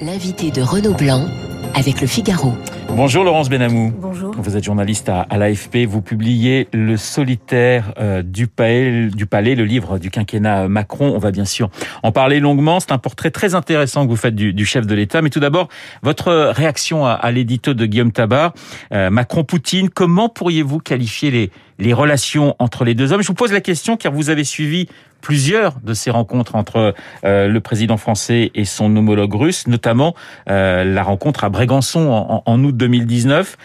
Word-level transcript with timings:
L'invité 0.00 0.50
de 0.50 0.60
Renaud 0.60 0.92
Blanc 0.92 1.26
avec 1.74 2.02
le 2.02 2.06
Figaro. 2.06 2.52
Bonjour 2.88 3.24
Laurence 3.24 3.48
Benamou. 3.48 3.90
Bonjour. 3.98 4.34
Vous 4.36 4.56
êtes 4.58 4.64
journaliste 4.64 5.08
à, 5.08 5.22
à 5.22 5.38
l'AFP. 5.38 5.86
Vous 5.86 6.02
publiez 6.02 6.68
Le 6.74 6.98
solitaire 6.98 7.94
euh, 7.98 8.22
du, 8.22 8.46
palais, 8.46 9.08
du 9.08 9.24
palais, 9.24 9.54
le 9.54 9.64
livre 9.64 9.98
du 9.98 10.10
quinquennat 10.10 10.68
Macron. 10.68 11.12
On 11.14 11.18
va 11.18 11.30
bien 11.30 11.46
sûr 11.46 11.70
en 12.02 12.12
parler 12.12 12.40
longuement. 12.40 12.78
C'est 12.78 12.92
un 12.92 12.98
portrait 12.98 13.30
très 13.30 13.54
intéressant 13.54 14.04
que 14.04 14.10
vous 14.10 14.16
faites 14.16 14.34
du, 14.34 14.52
du 14.52 14.66
chef 14.66 14.86
de 14.86 14.94
l'État. 14.94 15.22
Mais 15.22 15.30
tout 15.30 15.40
d'abord, 15.40 15.68
votre 16.02 16.50
réaction 16.50 17.06
à, 17.06 17.12
à 17.12 17.30
l'édito 17.30 17.72
de 17.72 17.86
Guillaume 17.86 18.12
Tabar. 18.12 18.52
Euh, 18.92 19.08
Macron-Poutine, 19.08 19.88
comment 19.88 20.28
pourriez-vous 20.28 20.78
qualifier 20.78 21.30
les, 21.30 21.50
les 21.78 21.94
relations 21.94 22.54
entre 22.58 22.84
les 22.84 22.94
deux 22.94 23.12
hommes? 23.12 23.22
Je 23.22 23.28
vous 23.28 23.34
pose 23.34 23.52
la 23.52 23.62
question 23.62 23.96
car 23.96 24.12
vous 24.12 24.28
avez 24.28 24.44
suivi 24.44 24.88
plusieurs 25.22 25.80
de 25.80 25.94
ces 25.94 26.10
rencontres 26.10 26.54
entre 26.54 26.94
euh, 27.24 27.48
le 27.48 27.60
président 27.60 27.96
français 27.96 28.50
et 28.54 28.66
son 28.66 28.94
homologue 28.94 29.34
russe, 29.34 29.66
notamment 29.66 30.14
euh, 30.50 30.84
la 30.84 31.02
rencontre 31.02 31.44
à 31.44 31.48
Brégançon 31.48 32.10
en, 32.10 32.42
en, 32.44 32.64
août 32.64 32.76
2019. 32.76 33.56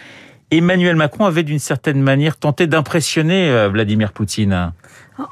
Emmanuel 0.50 0.96
Macron 0.96 1.26
avait 1.26 1.42
d'une 1.42 1.58
certaine 1.58 2.00
manière 2.00 2.38
tenté 2.38 2.66
d'impressionner 2.66 3.50
euh, 3.50 3.68
Vladimir 3.68 4.12
Poutine. 4.12 4.72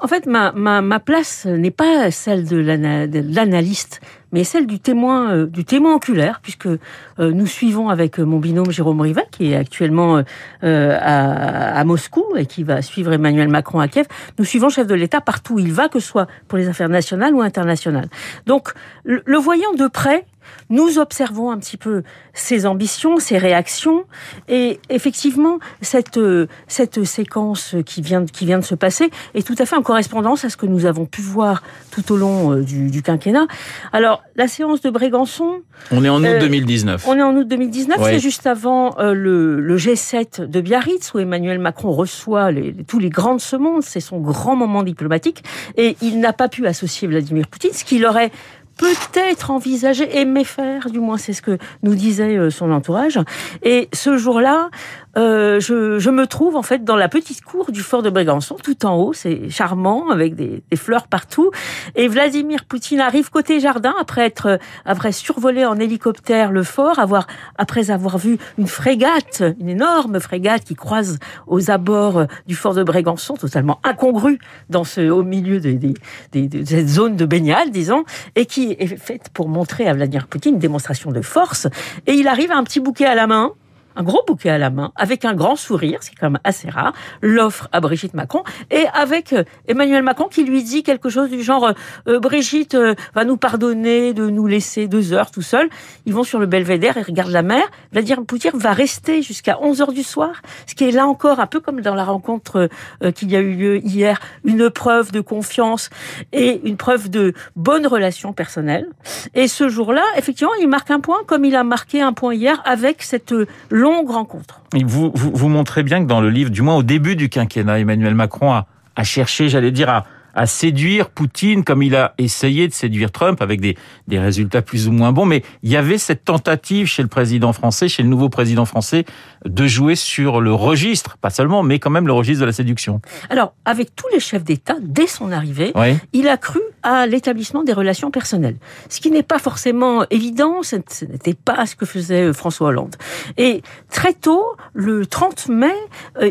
En 0.03 0.09
fait, 0.09 0.27
ma, 0.27 0.53
ma, 0.53 0.83
ma 0.83 0.99
place 0.99 1.47
n'est 1.47 1.71
pas 1.71 2.11
celle 2.11 2.47
de 2.47 2.57
l'analyste, 2.57 4.01
mais 4.37 4.45
celle 4.45 4.67
du 4.67 4.79
témoin, 4.79 5.33
euh, 5.33 5.47
du 5.47 5.65
témoin 5.65 5.95
oculaire, 5.95 6.41
puisque 6.43 6.67
euh, 6.67 6.79
nous 7.19 7.47
suivons 7.47 7.89
avec 7.89 8.19
mon 8.19 8.39
binôme 8.39 8.71
Jérôme 8.71 9.01
Rivet, 9.01 9.27
qui 9.31 9.53
est 9.53 9.57
actuellement 9.57 10.23
euh, 10.63 10.99
à, 11.01 11.83
Moscou 11.85 12.23
et 12.37 12.45
qui 12.45 12.63
va 12.63 12.83
suivre 12.83 13.15
Emmanuel 13.15 13.49
Macron 13.49 13.81
à 13.81 13.89
Kiev. 13.89 14.07
Nous 14.39 14.45
suivons 14.45 14.69
chef 14.69 14.87
de 14.87 14.95
l'État 14.95 15.23
partout 15.23 15.55
où 15.55 15.59
il 15.59 15.73
va, 15.73 15.89
que 15.89 16.01
ce 16.01 16.07
soit 16.07 16.27
pour 16.49 16.59
les 16.59 16.69
affaires 16.69 16.91
nationales 16.91 17.33
ou 17.33 17.41
internationales. 17.41 18.11
Donc, 18.45 18.75
le 19.05 19.39
voyant 19.39 19.73
de 19.73 19.87
près, 19.87 20.27
nous 20.71 20.99
observons 20.99 21.51
un 21.51 21.59
petit 21.59 21.77
peu 21.77 22.03
ses 22.35 22.67
ambitions, 22.67 23.19
ses 23.19 23.39
réactions, 23.39 24.05
et 24.49 24.81
effectivement, 24.89 25.59
cette, 25.81 26.21
cette 26.67 27.05
séquence 27.05 27.75
qui 27.85 28.03
vient, 28.03 28.25
qui 28.25 28.47
vient 28.47 28.59
de 28.59 28.65
se 28.65 28.75
passer 28.75 29.11
est 29.35 29.47
tout 29.47 29.55
à 29.59 29.67
fait 29.67 29.77
en 29.77 29.83
correspondance 29.83 30.45
à 30.45 30.51
ce 30.51 30.57
que 30.57 30.67
nous 30.67 30.87
avons 30.87 31.07
pu 31.07 31.23
voir 31.23 31.63
tout 31.91 32.13
au 32.13 32.17
long 32.17 32.57
du, 32.57 32.91
du 32.91 33.03
quinquennat. 33.03 33.47
Alors, 33.93 34.23
la 34.37 34.49
séance 34.49 34.81
de 34.81 34.91
Brégançon... 34.91 35.63
On 35.91 36.05
est 36.05 36.09
en 36.09 36.23
août 36.23 36.27
euh, 36.27 36.41
2019. 36.41 37.07
On 37.09 37.17
est 37.17 37.23
en 37.23 37.35
août 37.37 37.47
2019, 37.49 37.99
ouais. 37.99 38.13
c'est 38.13 38.19
juste 38.19 38.47
avant 38.47 38.99
euh, 38.99 39.13
le, 39.13 39.61
le, 39.61 39.77
G7 39.77 40.47
de 40.47 40.61
Biarritz, 40.61 41.13
où 41.15 41.19
Emmanuel 41.19 41.59
Macron 41.59 41.93
reçoit 41.93 42.51
les, 42.51 42.73
tous 42.73 42.99
les 42.99 43.11
grands 43.11 43.35
de 43.35 43.41
ce 43.41 43.57
monde, 43.57 43.83
c'est 43.83 44.01
son 44.01 44.19
grand 44.19 44.57
moment 44.57 44.83
diplomatique, 44.83 45.43
et 45.77 45.97
il 46.03 46.21
n'a 46.21 46.33
pas 46.33 46.49
pu 46.49 46.67
associer 46.67 47.09
Vladimir 47.09 47.47
Poutine, 47.49 47.73
ce 47.73 47.85
qui 47.85 48.05
aurait 48.05 48.31
peut-être 48.77 49.51
envisager, 49.51 50.19
aimer 50.19 50.45
faire, 50.45 50.91
du 50.91 51.01
moins 51.01 51.17
c'est 51.17 51.33
ce 51.33 51.43
que 51.43 51.59
nous 51.83 51.95
disait 51.95 52.37
euh, 52.37 52.51
son 52.51 52.71
entourage. 52.71 53.19
Et 53.63 53.89
ce 53.93 54.17
jour-là, 54.17 54.69
euh, 55.17 55.61
je, 55.61 55.99
je, 55.99 56.11
me 56.11 56.27
trouve 56.27 56.57
en 56.57 56.63
fait 56.63 56.85
dans 56.85 56.97
la 56.97 57.09
petite 57.09 57.43
cour 57.43 57.73
du 57.73 57.81
fort 57.81 58.03
de 58.03 58.11
Brégançon, 58.11 58.57
tout 58.63 58.85
en 58.85 58.97
haut, 58.97 59.13
c'est 59.15 59.49
charmant, 59.49 60.11
avec 60.11 60.35
des, 60.35 60.63
des, 60.71 60.77
fleurs 60.77 61.09
partout. 61.09 61.51
Et 61.95 62.07
Vladimir 62.07 62.67
Poutine 62.67 63.01
arrive 63.01 63.31
côté 63.31 63.59
jardin 63.59 63.95
après 63.99 64.27
être 64.27 64.59
après 64.85 65.13
survolé 65.13 65.65
en 65.65 65.79
hélicoptère 65.79 66.53
le 66.53 66.63
fort, 66.63 66.99
avoir 66.99 67.27
après 67.57 67.91
avoir 67.91 68.19
vu 68.19 68.37
une 68.59 68.67
frégate, 68.67 69.43
une 69.59 69.71
énorme 69.71 70.21
frégate 70.21 70.65
qui 70.65 70.75
croise 70.75 71.19
aux 71.47 71.71
abords 71.71 72.27
du 72.47 72.55
fort 72.55 72.75
de 72.75 72.83
Brégançon, 72.83 73.35
totalement 73.35 73.81
incongrue 73.85 74.39
dans 74.69 74.85
ce 74.85 75.09
au 75.09 75.23
milieu 75.23 75.61
de, 75.61 75.73
de, 75.73 75.95
de, 76.33 76.47
de 76.47 76.65
cette 76.65 76.89
zone 76.89 77.17
de 77.17 77.25
baignade, 77.25 77.71
disons, 77.71 78.05
et 78.35 78.45
qui 78.45 78.66
est 78.73 78.97
faite 78.97 79.29
pour 79.33 79.49
montrer 79.49 79.89
à 79.89 79.95
Vladimir 79.95 80.27
Poutine 80.27 80.55
une 80.55 80.61
démonstration 80.61 81.13
de 81.13 81.21
force. 81.23 81.67
Et 82.07 82.15
il 82.15 82.29
arrive 82.29 82.51
à 82.51 82.57
un 82.57 82.65
petit 82.65 82.81
bouquet 82.81 83.07
à 83.07 83.15
la 83.15 83.27
main 83.27 83.53
un 83.97 84.03
gros 84.03 84.23
bouquet 84.27 84.51
à 84.51 84.59
la 84.59 84.71
main, 84.71 84.93
avec 84.95 85.25
un 85.25 85.35
grand 85.35 85.57
sourire, 85.57 85.99
c'est 86.03 86.15
quand 86.15 86.31
même 86.31 86.41
assez 86.45 86.69
rare, 86.69 86.93
l'offre 87.23 87.69
à 87.73 87.81
Brigitte 87.81 88.15
Macron, 88.15 88.45
et 88.71 88.87
avec 88.95 89.35
Emmanuel 89.67 90.03
Macron 90.03 90.29
qui 90.29 90.45
lui 90.45 90.63
dit 90.63 90.83
quelque 90.83 91.09
chose 91.09 91.31
du 91.31 91.43
genre 91.43 91.73
euh, 92.09 92.21
Brigitte 92.21 92.75
euh, 92.75 92.95
va 93.15 93.25
nous 93.25 93.37
pardonner 93.37 94.13
de 94.13 94.29
nous 94.29 94.47
laisser 94.47 94.87
deux 94.87 95.13
heures 95.13 95.31
tout 95.31 95.43
seul. 95.43 95.69
Ils 96.05 96.15
vont 96.15 96.25
sur 96.25 96.39
le 96.39 96.47
belvédère 96.47 96.97
et 96.97 97.03
regardent 97.03 97.31
la 97.31 97.43
mer. 97.43 97.63
Vladimir 97.93 98.25
Poutine 98.25 98.51
va 98.55 98.73
rester 98.73 99.23
jusqu'à 99.23 99.59
11 99.61 99.81
heures 99.81 99.93
du 99.93 100.03
soir, 100.03 100.43
ce 100.67 100.75
qui 100.75 100.85
est 100.85 100.91
là 100.91 101.07
encore 101.07 101.41
un 101.41 101.47
peu 101.47 101.61
comme 101.61 101.81
dans 101.81 101.95
la 101.95 102.05
rencontre 102.05 102.69
euh, 103.03 103.11
qu'il 103.11 103.31
y 103.31 103.37
a 103.37 103.41
eu 103.41 103.55
lieu 103.55 103.79
hier, 103.79 104.21
une 104.45 104.71
preuve 104.71 105.13
de 105.13 105.21
confiance 105.21 105.91
et 106.33 106.61
une 106.65 106.77
preuve 106.77 107.09
de 107.09 107.33
bonne 107.57 107.87
relation 107.87 108.33
personnelle. 108.33 108.89
Et 109.35 109.49
ce 109.49 109.69
jour-là, 109.69 110.05
effectivement, 110.17 110.55
il 110.61 110.69
marque 110.69 110.91
un 110.91 111.01
point 111.01 111.21
comme 111.27 111.45
il 111.45 111.57
a 111.57 111.65
marqué 111.65 112.03
un 112.03 112.13
point 112.13 112.35
hier 112.35 112.61
avec 112.65 113.03
cette 113.03 113.35
longue 113.71 113.86
rencontre. 114.07 114.61
Vous, 114.73 115.11
vous, 115.15 115.31
vous, 115.33 115.49
montrez 115.49 115.83
bien 115.83 116.03
que 116.03 116.09
dans 116.09 116.21
le 116.21 116.31
livre, 116.31 116.51
du 116.51 116.63
moins 116.63 116.77
au 116.77 116.83
début 116.83 117.17
du 117.17 117.29
quinquennat, 117.29 117.81
Emmanuel 117.81 118.15
Macron 118.15 118.53
a, 118.53 118.67
a 118.97 119.05
cherché, 119.05 119.49
j'allais 119.49 119.71
dire, 119.71 119.89
à, 119.89 120.05
à 120.37 120.47
séduire 120.47 121.09
Poutine 121.09 121.65
comme 121.65 121.83
il 121.83 121.97
a 121.97 122.15
essayé 122.19 122.69
de 122.69 122.73
séduire 122.73 123.11
Trump 123.11 123.41
avec 123.43 123.61
des, 123.61 123.77
des 124.07 124.19
résultats 124.19 124.63
plus 124.63 124.87
ou 124.87 124.93
moins 124.93 125.11
bons. 125.11 125.25
Mais 125.25 125.43
il 125.63 125.71
y 125.71 125.77
avait 125.77 125.99
cette 125.99 126.25
tentative 126.25 126.87
chez 126.87 127.03
le 127.03 127.09
président 127.09 127.53
français, 127.53 127.89
chez 127.89 128.03
le 128.03 128.09
nouveau 128.09 128.29
président 128.29 128.67
français, 128.67 129.05
de 129.45 129.67
jouer 129.67 129.97
sur 129.97 130.41
le 130.41 130.53
registre, 130.53 131.17
pas 131.17 131.31
seulement, 131.31 131.63
mais 131.63 131.79
quand 131.79 131.91
même 131.91 132.07
le 132.07 132.13
registre 132.13 132.43
de 132.43 132.47
la 132.47 132.53
séduction. 132.53 133.01
Alors, 133.31 133.55
avec 133.65 133.97
tous 133.97 134.09
les 134.13 134.21
chefs 134.21 134.45
d'État, 134.45 134.77
dès 134.81 135.07
son 135.07 135.33
arrivée, 135.33 135.73
oui. 135.75 135.97
il 136.13 136.29
a 136.29 136.37
cru 136.37 136.61
à 136.83 137.07
l'établissement 137.07 137.65
des 137.65 137.73
relations 137.73 138.11
personnelles. 138.11 138.57
Ce 138.91 139.01
qui 139.01 139.11
n'est 139.11 139.23
pas 139.23 139.39
forcément 139.39 140.05
évident, 140.11 140.63
ce 140.63 140.77
n'était 140.77 141.35
pas 141.35 141.67
ce 141.67 141.75
que 141.75 141.87
faisait 141.87 142.33
François 142.33 142.69
Hollande. 142.69 142.97
Et 143.39 143.63
très 143.91 144.13
tôt, 144.13 144.45
le 144.75 145.07
30 145.07 145.49
mai, 145.49 145.75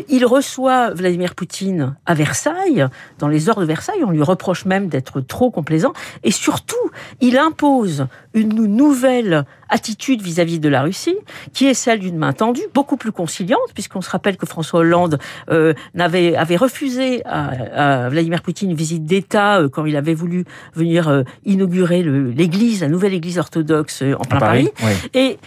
il 0.08 0.24
reçoit 0.24 0.94
Vladimir 0.94 1.34
Poutine 1.34 1.96
à 2.06 2.14
Versailles, 2.14 2.86
dans 3.18 3.28
les 3.28 3.48
heures 3.48 3.60
de 3.60 3.64
Versailles. 3.64 3.95
On 4.04 4.10
lui 4.10 4.22
reproche 4.22 4.64
même 4.64 4.88
d'être 4.88 5.20
trop 5.20 5.50
complaisant. 5.50 5.92
Et 6.22 6.30
surtout, 6.30 6.76
il 7.20 7.38
impose 7.38 8.06
une 8.34 8.66
nouvelle 8.66 9.44
attitude 9.68 10.22
vis-à-vis 10.22 10.58
-vis 10.58 10.60
de 10.60 10.68
la 10.68 10.82
Russie, 10.82 11.16
qui 11.52 11.66
est 11.66 11.74
celle 11.74 12.00
d'une 12.00 12.16
main 12.16 12.32
tendue, 12.32 12.66
beaucoup 12.74 12.96
plus 12.96 13.12
conciliante, 13.12 13.72
puisqu'on 13.74 14.00
se 14.00 14.10
rappelle 14.10 14.36
que 14.36 14.46
François 14.46 14.80
Hollande 14.80 15.18
euh, 15.50 15.74
avait, 15.98 16.36
avait 16.36 16.56
refusé 16.56 17.24
à, 17.24 18.04
à, 18.04 18.08
Vladimir 18.08 18.42
Poutine 18.42 18.70
une 18.70 18.76
visite 18.76 19.04
d'État 19.04 19.60
euh, 19.60 19.68
quand 19.68 19.84
il 19.86 19.96
avait 19.96 20.14
voulu 20.14 20.44
venir 20.74 21.08
euh, 21.08 21.22
inaugurer 21.44 22.02
l'église, 22.02 22.82
la 22.82 22.88
nouvelle 22.88 23.14
église 23.14 23.38
orthodoxe 23.38 24.02
en 24.02 24.24
plein 24.24 24.38
Paris. 24.38 24.70
Paris. 24.78 24.96
Oui. 25.14 25.20
Et 25.20 25.38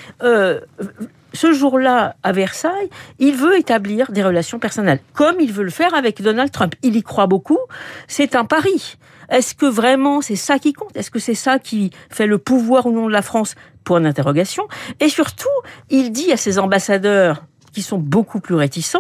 ce 1.34 1.54
jour-là, 1.54 2.16
à 2.24 2.32
Versailles, 2.32 2.90
il 3.20 3.36
veut 3.36 3.58
établir 3.58 4.12
des 4.12 4.24
relations 4.24 4.60
personnelles, 4.60 5.00
comme 5.14 5.40
il 5.40 5.52
veut 5.52 5.64
le 5.64 5.70
faire 5.70 5.94
avec 5.94 6.22
Donald 6.22 6.52
Trump. 6.52 6.76
Il 6.84 6.96
y 6.96 7.04
croit 7.04 7.28
beaucoup. 7.28 7.60
C'est 8.08 8.36
un 8.36 8.46
pari. 8.46 8.98
Est-ce 9.30 9.54
que 9.54 9.66
vraiment 9.66 10.22
c'est 10.22 10.36
ça 10.36 10.58
qui 10.58 10.74
compte? 10.74 10.96
Est-ce 10.98 11.12
que 11.12 11.20
c'est 11.20 11.36
ça 11.36 11.60
qui 11.60 11.92
fait 12.10 12.28
le 12.28 12.40
pouvoir 12.40 12.88
ou 12.88 12.92
non 12.92 13.08
de 13.08 13.12
la 13.12 13.22
France? 13.22 13.56
Point 13.84 14.02
d'interrogation. 14.02 14.68
Et 15.00 15.10
surtout, 15.10 15.48
il 15.90 16.12
dit 16.12 16.32
à 16.32 16.38
ses 16.38 16.60
ambassadeurs 16.60 17.46
qui 17.72 17.82
sont 17.82 17.98
beaucoup 17.98 18.40
plus 18.40 18.56
réticents. 18.56 19.00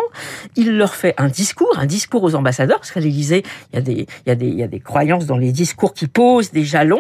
Il 0.56 0.78
leur 0.78 0.96
fait 0.96 1.13
un 1.18 1.28
discours, 1.28 1.78
un 1.78 1.85
discours 1.85 2.24
aux 2.24 2.35
ambassadeurs, 2.35 2.80
parce 2.80 2.91
qu'à 2.91 3.00
l'Élysée, 3.00 3.44
il 3.74 4.06
y 4.25 4.31
a 4.31 4.35
des, 4.35 4.80
croyances 4.80 5.25
dans 5.25 5.38
les 5.38 5.52
discours 5.52 5.94
qui 5.94 6.07
posent 6.07 6.52
des 6.52 6.63
jalons. 6.63 7.00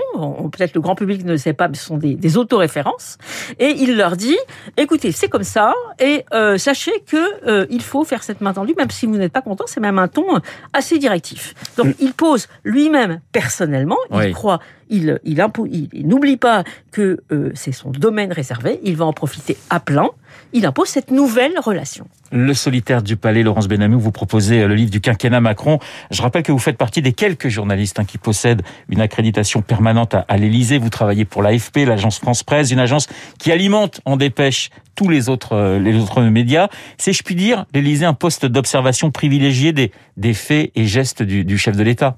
Peut-être 0.51 0.73
le 0.73 0.81
grand 0.81 0.95
public 0.95 1.25
ne 1.25 1.31
le 1.31 1.37
sait 1.37 1.53
pas, 1.53 1.67
mais 1.67 1.75
ce 1.75 1.85
sont 1.85 1.97
des, 1.97 2.15
des 2.15 2.37
autoréférences. 2.37 3.17
Et 3.59 3.75
il 3.77 3.97
leur 3.97 4.17
dit, 4.17 4.37
écoutez, 4.77 5.11
c'est 5.11 5.29
comme 5.29 5.43
ça, 5.43 5.73
et 5.99 6.25
euh, 6.33 6.57
sachez 6.57 6.91
que 7.07 7.47
euh, 7.47 7.65
il 7.69 7.81
faut 7.81 8.03
faire 8.03 8.23
cette 8.23 8.41
main 8.41 8.53
tendue, 8.53 8.73
même 8.77 8.91
si 8.91 9.05
vous 9.05 9.17
n'êtes 9.17 9.33
pas 9.33 9.41
content, 9.41 9.65
c'est 9.67 9.79
même 9.79 9.99
un 9.99 10.07
ton 10.07 10.25
assez 10.73 10.97
directif. 10.97 11.53
Donc, 11.79 11.87
mmh. 11.87 12.03
il 12.03 12.13
pose 12.13 12.47
lui-même 12.65 13.21
personnellement, 13.31 13.95
il 14.11 14.33
croit 14.33 14.59
il, 14.89 15.19
il, 15.23 15.41
il, 15.71 15.89
il 15.93 16.07
n'oublie 16.07 16.35
pas 16.35 16.63
que 16.91 17.21
euh, 17.31 17.51
c'est 17.53 17.71
son 17.71 17.91
domaine 17.91 18.33
réservé, 18.33 18.79
il 18.83 18.97
va 18.97 19.05
en 19.05 19.13
profiter 19.13 19.55
à 19.69 19.79
plein, 19.79 20.09
il 20.51 20.65
impose 20.65 20.89
cette 20.89 21.11
nouvelle 21.11 21.53
relation. 21.63 22.07
Le 22.31 22.53
solitaire 22.53 23.01
du 23.01 23.15
palais, 23.15 23.43
Laurence 23.43 23.67
Benamou, 23.67 23.99
vous 23.99 24.11
proposez 24.11 24.67
le 24.67 24.75
livre 24.75 24.91
du 24.91 24.99
quinquennat 24.99 25.39
Macron. 25.39 25.79
Je 26.11 26.21
rappelle 26.21 26.43
que 26.43 26.51
vous 26.51 26.59
faites 26.59 26.77
partie 26.77 27.01
des 27.01 27.13
quelques 27.13 27.47
journalistes 27.47 27.99
hein, 27.99 28.05
qui 28.05 28.17
possèdent 28.17 28.61
une 28.89 28.99
accréditation 28.99 29.61
permanente 29.61 30.15
à, 30.15 30.25
à 30.27 30.37
l'Élysée. 30.37 30.79
Vous 30.79 30.89
travaillez 30.89 31.25
pour 31.25 31.41
l'AFP, 31.41 31.85
l'agence 31.85 32.19
France 32.19 32.43
Presse, 32.43 32.71
une 32.71 32.79
agence 32.79 33.07
qui 33.39 33.51
alimente 33.51 34.01
en 34.05 34.17
dépêche 34.17 34.69
tous 34.99 35.07
les 35.07 35.29
autres, 35.29 35.53
euh, 35.53 35.79
les 35.79 35.97
autres 35.97 36.21
médias. 36.23 36.67
C'est, 36.97 37.13
je 37.13 37.23
puis 37.23 37.35
dire, 37.35 37.65
l'Élysée 37.73 38.05
un 38.05 38.13
poste 38.13 38.45
d'observation 38.45 39.11
privilégié 39.11 39.71
des, 39.71 39.93
des 40.17 40.33
faits 40.33 40.71
et 40.75 40.85
gestes 40.85 41.23
du, 41.23 41.45
du 41.45 41.57
chef 41.57 41.77
de 41.77 41.83
l'État. 41.83 42.17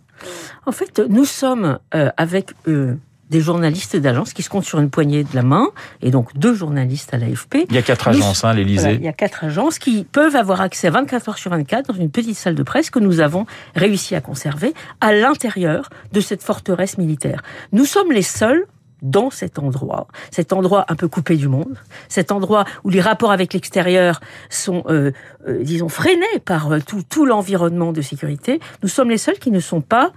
En 0.66 0.72
fait, 0.72 1.00
nous 1.08 1.26
sommes 1.26 1.78
euh, 1.94 2.10
avec 2.18 2.54
euh, 2.68 2.96
des 3.30 3.40
journalistes 3.40 3.96
d'agence 3.98 4.34
qui 4.34 4.42
se 4.42 4.50
comptent 4.50 4.66
sur 4.66 4.80
une 4.80 4.90
poignée 4.90 5.24
de 5.24 5.36
la 5.36 5.44
main, 5.44 5.68
et 6.02 6.10
donc 6.10 6.36
deux 6.36 6.56
journalistes 6.56 7.14
à 7.14 7.18
l'AFP. 7.18 7.68
Il 7.70 7.76
y 7.76 7.78
a 7.78 7.84
quatre 7.84 8.08
agences, 8.08 8.44
hein, 8.44 8.54
l'Élysée. 8.56 8.82
Voilà, 8.82 8.98
il 8.98 9.04
y 9.04 9.08
a 9.08 9.14
quatre 9.14 9.44
agences 9.44 9.78
qui 9.78 10.04
peuvent 10.04 10.36
avoir 10.36 10.62
accès 10.62 10.90
24 10.90 11.30
heures 11.30 11.38
sur 11.38 11.52
24 11.52 11.94
dans 11.94 12.00
une 12.00 12.10
petite 12.10 12.36
salle 12.36 12.56
de 12.56 12.64
presse 12.64 12.90
que 12.90 13.00
nous 13.00 13.20
avons 13.20 13.46
réussi 13.76 14.16
à 14.16 14.22
conserver 14.22 14.74
à 15.02 15.14
l'intérieur 15.14 15.92
de 16.14 16.20
cette 16.20 16.42
forteresse 16.42 16.98
militaire. 16.98 17.44
Nous 17.74 17.86
sommes 17.86 18.12
les 18.12 18.24
seuls 18.24 18.66
dans 19.02 19.30
cet 19.30 19.60
endroit, 19.60 20.08
cet 20.30 20.54
endroit 20.54 20.86
un 20.90 20.96
peu 20.96 21.08
coupé 21.08 21.36
du 21.36 21.48
monde, 21.48 21.78
cet 22.08 22.32
endroit 22.32 22.66
où 22.84 22.90
les 22.90 23.02
rapports 23.02 23.32
avec 23.32 23.54
l'extérieur 23.54 24.22
sont, 24.50 24.84
euh, 24.88 25.12
euh, 25.48 25.64
disons, 25.64 25.90
freinés 25.90 26.40
par 26.46 26.72
euh, 26.72 26.80
tout, 26.86 27.02
tout 27.08 27.26
l'environnement 27.26 27.92
de 27.92 28.02
sécurité, 28.02 28.60
nous 28.84 28.90
sommes 28.90 29.10
les 29.10 29.18
seuls 29.18 29.40
qui 29.40 29.52
ne 29.52 29.60
sont 29.60 29.82
pas 29.82 30.12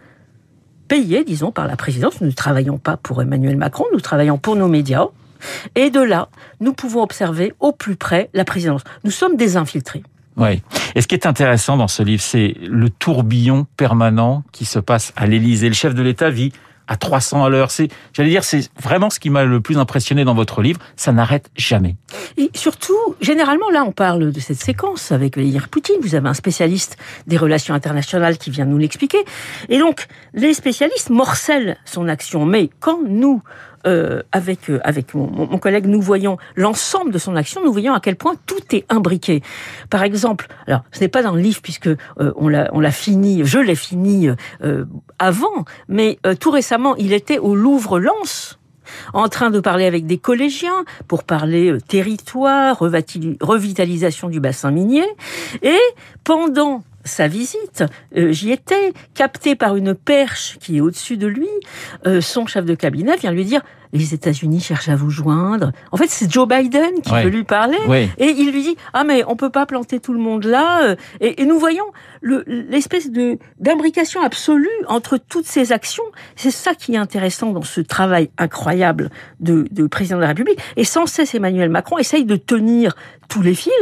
payés, 0.89 1.25
disons, 1.25 1.51
par 1.51 1.67
la 1.67 1.77
présidence. 1.77 2.21
Nous 2.21 2.27
ne 2.27 2.33
travaillons 2.33 2.79
pas 2.79 2.97
pour 2.97 3.23
Emmanuel 3.23 3.57
Macron, 3.57 3.87
nous 3.93 4.01
travaillons 4.01 4.39
pour 4.39 4.57
nos 4.57 4.69
médias. 4.69 5.07
Et 5.75 5.91
de 5.91 6.01
là, 6.01 6.29
nous 6.61 6.73
pouvons 6.73 7.03
observer 7.03 7.53
au 7.61 7.73
plus 7.73 7.97
près 7.97 8.31
la 8.33 8.45
présidence. 8.45 8.83
Nous 9.05 9.11
sommes 9.11 9.37
des 9.37 9.57
infiltrés. 9.57 10.03
Oui. 10.37 10.63
Et 10.95 11.01
ce 11.01 11.07
qui 11.07 11.15
est 11.15 11.27
intéressant 11.27 11.77
dans 11.77 11.89
ce 11.89 12.03
livre, 12.03 12.23
c'est 12.23 12.55
le 12.61 12.91
tourbillon 12.91 13.67
permanent 13.77 14.43
qui 14.53 14.65
se 14.65 14.79
passe 14.79 15.13
à 15.17 15.27
l'Élysée. 15.27 15.69
Le 15.69 15.75
chef 15.75 15.95
de 15.95 16.03
l'État 16.03 16.31
vit 16.31 16.53
à 16.89 16.97
300 16.97 17.45
à 17.45 17.49
l'heure. 17.49 17.71
C'est, 17.71 17.89
j'allais 18.13 18.31
dire, 18.31 18.45
c'est 18.45 18.71
vraiment 18.81 19.11
ce 19.11 19.19
qui 19.19 19.31
m'a 19.31 19.45
le 19.45 19.61
plus 19.61 19.79
impressionné 19.79 20.25
dans 20.25 20.35
votre 20.35 20.63
livre. 20.63 20.81
Ça 20.97 21.13
n'arrête 21.13 21.51
jamais. 21.57 21.97
Et 22.37 22.51
surtout, 22.55 22.99
généralement, 23.21 23.71
là, 23.71 23.85
on 23.85 23.93
parle 23.93 24.33
de 24.33 24.41
cette 24.41 24.61
séquence 24.61 25.13
avec 25.13 25.37
Vladimir 25.37 25.69
Poutine. 25.69 25.97
Vous 26.01 26.15
avez 26.15 26.29
un 26.29 26.35
spécialiste 26.35 26.97
des 27.27 27.37
relations 27.37 27.75
internationales 27.75 28.39
qui 28.39 28.51
vient 28.51 28.65
nous 28.65 28.79
l'expliquer. 28.79 29.25
Et 29.69 29.79
donc, 29.79 30.07
les 30.33 30.55
spécialistes 30.55 31.11
morcellent 31.11 31.77
son 31.85 32.09
action. 32.09 32.45
Mais 32.47 32.71
quand 32.81 33.01
nous, 33.07 33.43
euh, 33.87 34.23
avec 34.33 34.71
euh, 34.71 34.81
avec 34.85 35.15
mon, 35.15 35.31
mon, 35.31 35.59
collègue, 35.59 35.87
nous 35.87 36.01
voyons 36.01 36.39
l'ensemble 36.57 37.13
de 37.13 37.19
son 37.19 37.37
action, 37.37 37.63
nous 37.65 37.73
voyons 37.73 37.95
à 37.95 38.01
quel 38.01 38.17
point 38.17 38.35
tout 38.47 38.75
est 38.75 38.85
imbriqué. 38.91 39.43
Par 39.91 40.03
exemple, 40.03 40.47
alors 40.67 40.83
ce 40.93 41.01
n'est 41.01 41.09
pas 41.09 41.23
dans 41.23 41.35
le 41.35 41.41
livre 41.41 41.61
puisque 41.63 41.89
euh, 41.89 41.97
on 42.37 42.49
l'a 42.49 42.91
fini, 42.91 43.43
je 43.45 43.59
l'ai 43.59 43.75
fini 43.75 44.29
euh, 44.63 44.85
avant, 45.19 45.65
mais 45.89 46.19
tout 46.41 46.51
récemment, 46.51 46.97
il 46.97 47.13
était 47.13 47.39
au 47.39 47.55
Louvre-Lens 47.55 48.59
en 49.13 49.29
train 49.29 49.51
de 49.51 49.61
parler 49.61 49.87
avec 49.87 50.07
des 50.07 50.19
collégiens 50.19 50.85
pour 51.09 51.25
parler 51.25 51.77
territoire, 51.89 52.79
revitalisation 52.79 54.29
du 54.29 54.41
bassin 54.41 54.71
minier. 54.71 55.07
Et 55.63 55.79
pendant 56.23 56.83
sa 57.05 57.29
visite, 57.29 57.85
euh, 58.17 58.33
j'y 58.33 58.51
étais, 58.51 58.93
capté 59.15 59.55
par 59.55 59.77
une 59.77 59.95
perche 59.95 60.59
qui 60.61 60.79
est 60.79 60.81
au-dessus 60.81 61.17
de 61.17 61.27
lui, 61.27 61.49
euh, 62.07 62.21
son 62.21 62.47
chef 62.47 62.65
de 62.65 62.75
cabinet 62.75 63.17
vient 63.17 63.33
lui 63.33 63.45
dire 63.45 63.63
les 63.95 64.13
États-Unis 64.13 64.61
cherchent 64.61 64.89
à 64.89 64.97
vous 64.97 65.11
joindre. 65.11 65.71
En 65.93 65.97
fait, 65.97 66.09
c'est 66.11 66.31
Joe 66.31 66.49
Biden 66.49 67.01
qui 67.01 67.15
veut 67.15 67.31
lui 67.31 67.45
parler. 67.45 67.79
Et 68.19 68.27
il 68.27 68.51
lui 68.51 68.63
dit, 68.63 68.77
ah 68.93 69.05
mais 69.05 69.23
on 69.29 69.37
peut 69.37 69.51
pas 69.51 69.67
planter 69.67 70.01
tout 70.01 70.13
le 70.13 70.19
monde 70.19 70.45
là. 70.45 70.83
Euh, 70.83 70.97
et, 71.21 71.45
nous 71.47 71.59
voyons 71.59 71.85
l'espèce 72.23 73.11
de 73.11 73.39
d'imbrication 73.61 74.21
absolue 74.21 74.69
entre 74.89 75.17
toutes 75.17 75.47
ces 75.47 75.71
actions. 75.71 76.03
C'est 76.35 76.51
ça 76.51 76.75
qui 76.75 76.95
est 76.95 76.99
intéressant 76.99 77.53
dans 77.53 77.63
ce 77.63 77.81
travail 77.81 78.31
incroyable 78.37 79.11
de, 79.39 79.67
de 79.71 79.87
président 79.87 80.17
de 80.17 80.23
la 80.23 80.29
République. 80.29 80.59
Et 80.77 80.85
sans 80.85 81.07
cesse, 81.07 81.35
Emmanuel 81.35 81.71
Macron 81.71 81.99
essaye 81.99 82.25
de 82.25 82.37
tenir 82.37 82.97
tous 83.29 83.43
les 83.43 83.55
fils, 83.55 83.73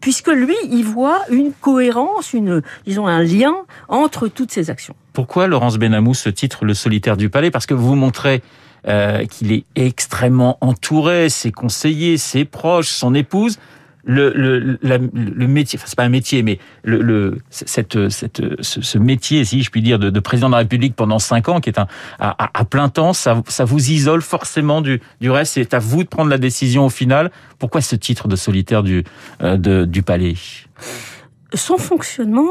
puisque 0.00 0.28
lui, 0.28 0.56
il 0.70 0.84
voit 0.84 1.20
une 1.30 1.52
cohérence, 1.52 2.32
une, 2.32 2.62
disons, 2.86 3.06
un 3.06 3.22
lien 3.22 3.54
entre 3.88 4.28
toutes 4.28 4.52
ces 4.52 4.70
actions. 4.70 4.94
Pourquoi 5.12 5.46
Laurence 5.46 5.78
Benamou 5.78 6.14
se 6.14 6.28
titre 6.28 6.64
Le 6.64 6.74
solitaire 6.74 7.16
du 7.16 7.30
palais? 7.30 7.50
Parce 7.50 7.66
que 7.66 7.74
vous 7.74 7.94
montrez 7.94 8.42
euh, 8.88 9.26
qu'il 9.26 9.52
est 9.52 9.64
extrêmement 9.74 10.56
entouré, 10.60 11.28
ses 11.28 11.52
conseillers, 11.52 12.16
ses 12.16 12.44
proches, 12.44 12.88
son 12.88 13.14
épouse. 13.14 13.58
Le, 14.04 14.32
le, 14.34 14.78
le 14.82 15.46
métier, 15.46 15.78
enfin 15.78 15.86
c'est 15.86 15.96
pas 15.96 16.04
un 16.04 16.08
métier, 16.08 16.42
mais 16.42 16.58
le, 16.84 17.02
le 17.02 17.38
cette, 17.50 18.08
cette, 18.08 18.42
ce, 18.62 18.98
métier, 18.98 19.44
si 19.44 19.62
je 19.62 19.70
puis 19.70 19.82
dire, 19.82 19.98
de, 19.98 20.08
de, 20.08 20.20
président 20.20 20.48
de 20.48 20.52
la 20.52 20.58
République 20.58 20.96
pendant 20.96 21.18
cinq 21.18 21.48
ans, 21.48 21.60
qui 21.60 21.68
est 21.68 21.78
un, 21.78 21.86
à, 22.18 22.48
à 22.58 22.64
plein 22.64 22.88
temps, 22.88 23.12
ça, 23.12 23.42
ça 23.48 23.64
vous 23.64 23.90
isole 23.90 24.22
forcément 24.22 24.80
du, 24.80 25.00
du 25.20 25.30
reste. 25.30 25.54
C'est 25.54 25.74
à 25.74 25.78
vous 25.78 26.02
de 26.02 26.08
prendre 26.08 26.30
la 26.30 26.38
décision 26.38 26.86
au 26.86 26.90
final. 26.90 27.30
Pourquoi 27.58 27.82
ce 27.82 27.94
titre 27.96 28.26
de 28.26 28.36
solitaire 28.36 28.82
du, 28.82 29.04
euh, 29.42 29.56
de, 29.56 29.84
du 29.84 30.02
palais? 30.02 30.34
Son 31.54 31.78
fonctionnement 31.78 32.48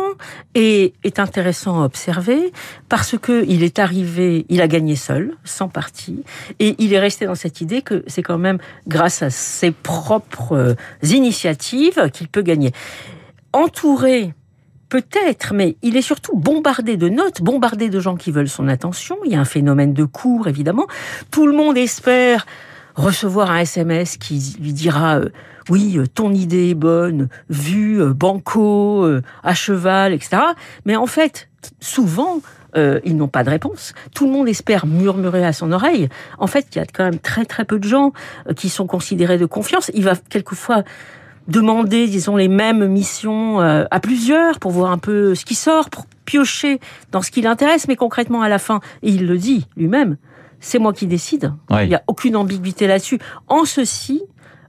est, 0.55 0.93
est, 1.03 1.19
intéressant 1.19 1.81
à 1.81 1.85
observer 1.85 2.51
parce 2.89 3.17
que 3.17 3.45
il 3.47 3.63
est 3.63 3.79
arrivé, 3.79 4.45
il 4.49 4.61
a 4.61 4.67
gagné 4.67 4.95
seul, 4.95 5.35
sans 5.43 5.67
parti, 5.69 6.23
et 6.59 6.75
il 6.79 6.93
est 6.93 6.99
resté 6.99 7.25
dans 7.25 7.35
cette 7.35 7.61
idée 7.61 7.81
que 7.81 8.03
c'est 8.07 8.23
quand 8.23 8.37
même 8.37 8.57
grâce 8.87 9.21
à 9.21 9.29
ses 9.29 9.71
propres 9.71 10.53
euh, 10.53 10.73
initiatives 11.03 12.09
qu'il 12.11 12.27
peut 12.27 12.41
gagner. 12.41 12.71
Entouré 13.53 14.33
Peut-être, 14.89 15.53
mais 15.53 15.77
il 15.83 15.95
est 15.97 16.01
surtout 16.01 16.35
bombardé 16.35 16.97
de 16.97 17.09
notes, 17.09 17.43
bombardé 17.43 17.89
de 17.89 17.99
gens 17.99 18.15
qui 18.15 18.31
veulent 18.31 18.49
son 18.49 18.67
attention. 18.67 19.17
Il 19.23 19.31
y 19.31 19.35
a 19.35 19.39
un 19.39 19.45
phénomène 19.45 19.93
de 19.93 20.03
cours, 20.03 20.47
évidemment. 20.47 20.87
Tout 21.29 21.45
le 21.45 21.53
monde 21.53 21.77
espère 21.77 22.47
recevoir 22.95 23.51
un 23.51 23.59
SMS 23.59 24.17
qui 24.17 24.57
lui 24.59 24.73
dira 24.73 25.19
euh, 25.19 25.29
oui, 25.69 25.97
euh, 25.97 26.05
ton 26.07 26.33
idée 26.33 26.69
est 26.69 26.75
bonne, 26.75 27.29
vue, 27.49 28.01
euh, 28.01 28.13
banco, 28.13 29.05
à 29.43 29.53
cheval, 29.53 30.13
etc. 30.13 30.41
Mais 30.85 30.95
en 30.95 31.05
fait, 31.05 31.49
souvent, 31.79 32.41
ils 32.75 33.17
n'ont 33.17 33.27
pas 33.27 33.43
de 33.43 33.49
réponse. 33.49 33.93
Tout 34.13 34.25
le 34.25 34.31
monde 34.31 34.47
espère 34.47 34.85
murmurer 34.85 35.43
à 35.43 35.53
son 35.53 35.71
oreille. 35.71 36.07
En 36.37 36.47
fait, 36.47 36.67
il 36.71 36.77
y 36.77 36.81
a 36.81 36.85
quand 36.85 37.03
même 37.03 37.17
très 37.17 37.45
très 37.45 37.65
peu 37.65 37.79
de 37.79 37.87
gens 37.87 38.13
qui 38.55 38.69
sont 38.69 38.85
considérés 38.85 39.39
de 39.39 39.47
confiance. 39.47 39.89
Il 39.95 40.03
va 40.03 40.15
quelquefois 40.15 40.83
demander, 41.47 42.07
disons, 42.07 42.35
les 42.35 42.47
mêmes 42.47 42.85
missions 42.87 43.59
à 43.59 43.99
plusieurs 43.99 44.59
pour 44.59 44.71
voir 44.71 44.91
un 44.91 44.99
peu 44.99 45.33
ce 45.33 45.45
qui 45.45 45.55
sort, 45.55 45.89
pour 45.89 46.05
piocher 46.25 46.79
dans 47.11 47.23
ce 47.23 47.31
qui 47.31 47.41
l'intéresse, 47.41 47.87
mais 47.87 47.95
concrètement 47.95 48.43
à 48.43 48.49
la 48.49 48.59
fin, 48.59 48.81
et 49.01 49.09
il 49.09 49.25
le 49.25 49.37
dit 49.39 49.65
lui-même, 49.75 50.17
c'est 50.59 50.79
moi 50.79 50.93
qui 50.93 51.07
décide. 51.07 51.53
Il 51.71 51.87
n'y 51.87 51.95
a 51.95 52.03
aucune 52.07 52.35
ambiguïté 52.35 52.85
là-dessus. 52.87 53.19
En 53.47 53.65
ceci, 53.65 54.21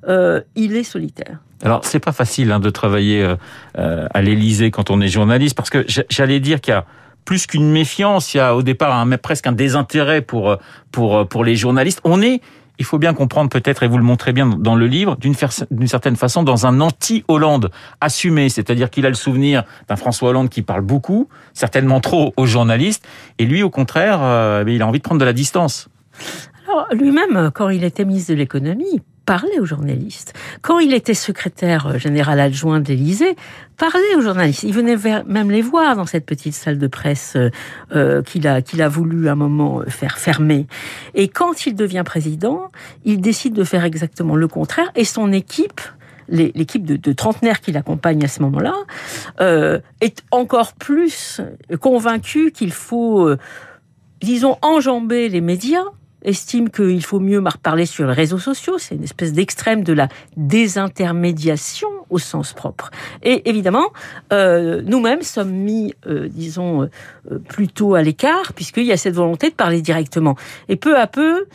euh, 0.08 0.40
il 0.54 0.76
est 0.76 0.84
solitaire. 0.84 1.38
Alors 1.62 1.84
c'est 1.84 2.00
pas 2.00 2.12
facile 2.12 2.52
hein, 2.52 2.60
de 2.60 2.70
travailler 2.70 3.22
euh, 3.22 3.36
euh, 3.78 4.06
à 4.14 4.22
l'Élysée 4.22 4.70
quand 4.70 4.90
on 4.90 5.00
est 5.00 5.08
journaliste 5.08 5.54
parce 5.54 5.70
que 5.70 5.84
j'allais 6.08 6.40
dire 6.40 6.60
qu'il 6.60 6.72
y 6.72 6.76
a 6.76 6.86
plus 7.26 7.46
qu'une 7.46 7.70
méfiance, 7.70 8.32
il 8.32 8.38
y 8.38 8.40
a 8.40 8.56
au 8.56 8.62
départ 8.62 8.98
un, 8.98 9.08
presque 9.18 9.46
un 9.46 9.52
désintérêt 9.52 10.22
pour 10.22 10.56
pour 10.90 11.28
pour 11.28 11.44
les 11.44 11.56
journalistes. 11.56 12.00
On 12.04 12.22
est 12.22 12.40
il 12.80 12.84
faut 12.84 12.98
bien 12.98 13.12
comprendre 13.12 13.50
peut-être, 13.50 13.82
et 13.82 13.88
vous 13.88 13.98
le 13.98 14.02
montrez 14.04 14.32
bien 14.32 14.46
dans 14.46 14.74
le 14.74 14.86
livre, 14.86 15.16
d'une 15.16 15.34
certaine 15.86 16.16
façon 16.16 16.42
dans 16.42 16.66
un 16.66 16.80
anti-Hollande 16.80 17.70
assumé, 18.00 18.48
c'est-à-dire 18.48 18.88
qu'il 18.88 19.04
a 19.04 19.10
le 19.10 19.14
souvenir 19.14 19.64
d'un 19.86 19.96
François 19.96 20.30
Hollande 20.30 20.48
qui 20.48 20.62
parle 20.62 20.80
beaucoup, 20.80 21.28
certainement 21.52 22.00
trop 22.00 22.32
aux 22.38 22.46
journalistes, 22.46 23.06
et 23.38 23.44
lui 23.44 23.62
au 23.62 23.68
contraire, 23.68 24.20
euh, 24.22 24.64
il 24.66 24.80
a 24.80 24.86
envie 24.86 24.98
de 24.98 25.02
prendre 25.02 25.20
de 25.20 25.26
la 25.26 25.34
distance. 25.34 25.88
Alors 26.66 26.86
lui-même, 26.92 27.50
quand 27.54 27.68
il 27.68 27.84
était 27.84 28.06
ministre 28.06 28.32
de 28.32 28.38
l'économie, 28.38 29.02
parlait 29.26 29.60
aux 29.60 29.64
journalistes. 29.64 30.34
Quand 30.62 30.78
il 30.78 30.92
était 30.92 31.14
secrétaire 31.14 31.98
général 31.98 32.40
adjoint 32.40 32.80
d'Élysée, 32.80 33.36
parlait 33.76 34.16
aux 34.16 34.20
journalistes. 34.20 34.62
Il 34.62 34.72
venait 34.72 34.96
même 35.26 35.50
les 35.50 35.62
voir 35.62 35.96
dans 35.96 36.06
cette 36.06 36.26
petite 36.26 36.54
salle 36.54 36.78
de 36.78 36.86
presse 36.86 37.34
euh, 37.36 37.50
euh, 37.94 38.22
qu'il 38.22 38.46
a, 38.46 38.60
qu'il 38.60 38.82
a 38.82 38.88
voulu 38.88 39.28
à 39.28 39.32
un 39.32 39.36
moment 39.36 39.82
faire 39.88 40.18
fermer. 40.18 40.66
Et 41.14 41.28
quand 41.28 41.66
il 41.66 41.74
devient 41.74 42.02
président, 42.04 42.70
il 43.04 43.20
décide 43.20 43.54
de 43.54 43.64
faire 43.64 43.84
exactement 43.84 44.36
le 44.36 44.48
contraire 44.48 44.90
et 44.96 45.04
son 45.04 45.32
équipe 45.32 45.80
l'équipe 46.28 46.84
de, 46.84 46.94
de 46.94 47.12
trentenaires 47.12 47.60
qui 47.60 47.72
l'accompagne 47.72 48.22
à 48.22 48.28
ce 48.28 48.40
moment-là 48.42 48.74
euh, 49.40 49.80
est 50.00 50.22
encore 50.30 50.74
plus 50.74 51.40
convaincue 51.80 52.52
qu'il 52.52 52.70
faut, 52.70 53.28
disons, 54.20 54.56
enjamber 54.62 55.28
les 55.28 55.40
médias 55.40 55.86
estime 56.22 56.70
qu'il 56.70 57.02
faut 57.04 57.20
mieux 57.20 57.42
parler 57.62 57.86
sur 57.86 58.06
les 58.06 58.12
réseaux 58.12 58.38
sociaux. 58.38 58.78
C'est 58.78 58.94
une 58.94 59.04
espèce 59.04 59.32
d'extrême 59.32 59.82
de 59.84 59.92
la 59.92 60.08
désintermédiation 60.36 61.88
au 62.10 62.18
sens 62.18 62.52
propre. 62.52 62.90
Et 63.22 63.48
évidemment, 63.48 63.88
euh, 64.32 64.82
nous-mêmes 64.84 65.22
sommes 65.22 65.52
mis, 65.52 65.94
euh, 66.06 66.28
disons, 66.28 66.82
euh, 66.82 67.38
plutôt 67.48 67.94
à 67.94 68.02
l'écart, 68.02 68.52
puisqu'il 68.52 68.84
y 68.84 68.92
a 68.92 68.96
cette 68.96 69.14
volonté 69.14 69.50
de 69.50 69.54
parler 69.54 69.80
directement. 69.80 70.36
Et 70.68 70.76
peu 70.76 70.98
à 70.98 71.06
peu, 71.06 71.46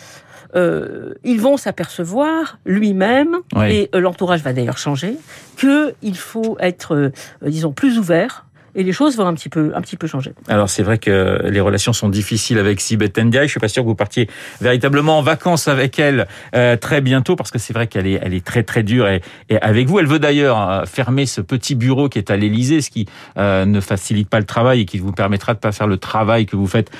euh, 0.55 1.13
ils 1.24 1.41
vont 1.41 1.57
s'apercevoir 1.57 2.60
lui-même, 2.65 3.38
et 3.67 3.89
l'entourage 3.93 4.41
va 4.41 4.53
d'ailleurs 4.53 4.77
changer, 4.77 5.17
qu'il 5.57 6.17
faut 6.17 6.57
être, 6.60 7.12
disons, 7.41 7.74
plus 7.74 8.00
ouvert 8.00 8.45
et 8.75 8.84
les 8.84 8.91
choses 8.91 9.17
vont 9.17 9.25
un 9.25 9.34
petit 9.34 9.50
peu, 9.50 9.72
un 9.74 9.82
petit 9.82 9.96
peu 9.96 10.05
changer. 10.05 10.34
Alors 10.48 10.70
c'est 10.70 10.84
vrai 10.84 10.98
que 10.98 11.41
les 11.46 11.62
relations 11.62 11.94
sont 11.94 12.10
difficiles 12.10 12.60
avec 12.60 12.82
Sibeth 12.82 13.17
Ndiaye. 13.17 13.48
Je 13.48 13.51
suis 13.51 13.60
pas 13.60 13.70
sûr 13.70 13.84
que 13.84 13.88
vous 13.88 13.96
partiez 13.96 14.29
véritablement 14.62 15.20
en 15.20 15.22
vacances 15.22 15.67
avec 15.67 15.98
elle 15.98 16.27
euh, 16.55 16.75
très 16.75 17.01
bientôt 17.01 17.36
parce 17.36 17.51
que 17.51 17.58
c'est 17.58 17.74
vrai 17.74 17.88
qu'elle 17.88 18.05
est, 18.05 18.20
elle 18.22 18.34
est 18.34 18.46
très 18.46 18.63
très 18.63 18.84
dure 18.84 19.08
et, 19.08 19.22
et 19.50 19.58
avec 19.62 19.88
vous. 19.88 20.00
Elle 20.00 20.08
veut 20.08 20.20
d'ailleurs 20.20 20.70
euh, 20.70 20.86
fermer 20.86 21.25
ce 21.25 21.41
petit 21.41 21.75
bureau 21.75 22.10
qui 22.10 22.17
est 22.17 22.29
à 22.29 22.36
l'Élysée, 22.36 22.82
ce 22.82 22.89
qui 22.89 23.08
euh, 23.38 23.65
ne 23.65 23.79
facilite 23.79 24.29
pas 24.29 24.39
le 24.39 24.46
travail 24.46 24.82
et 24.82 24.86
qui 24.86 24.98
vous 24.98 25.13
permettra 25.13 25.53
de 25.53 25.60
pas 25.60 25.72
faire 25.72 25.88
le 25.88 25.98
travail 25.98 26.46
que 26.46 26.58
vous 26.58 26.67
faites 26.67 26.91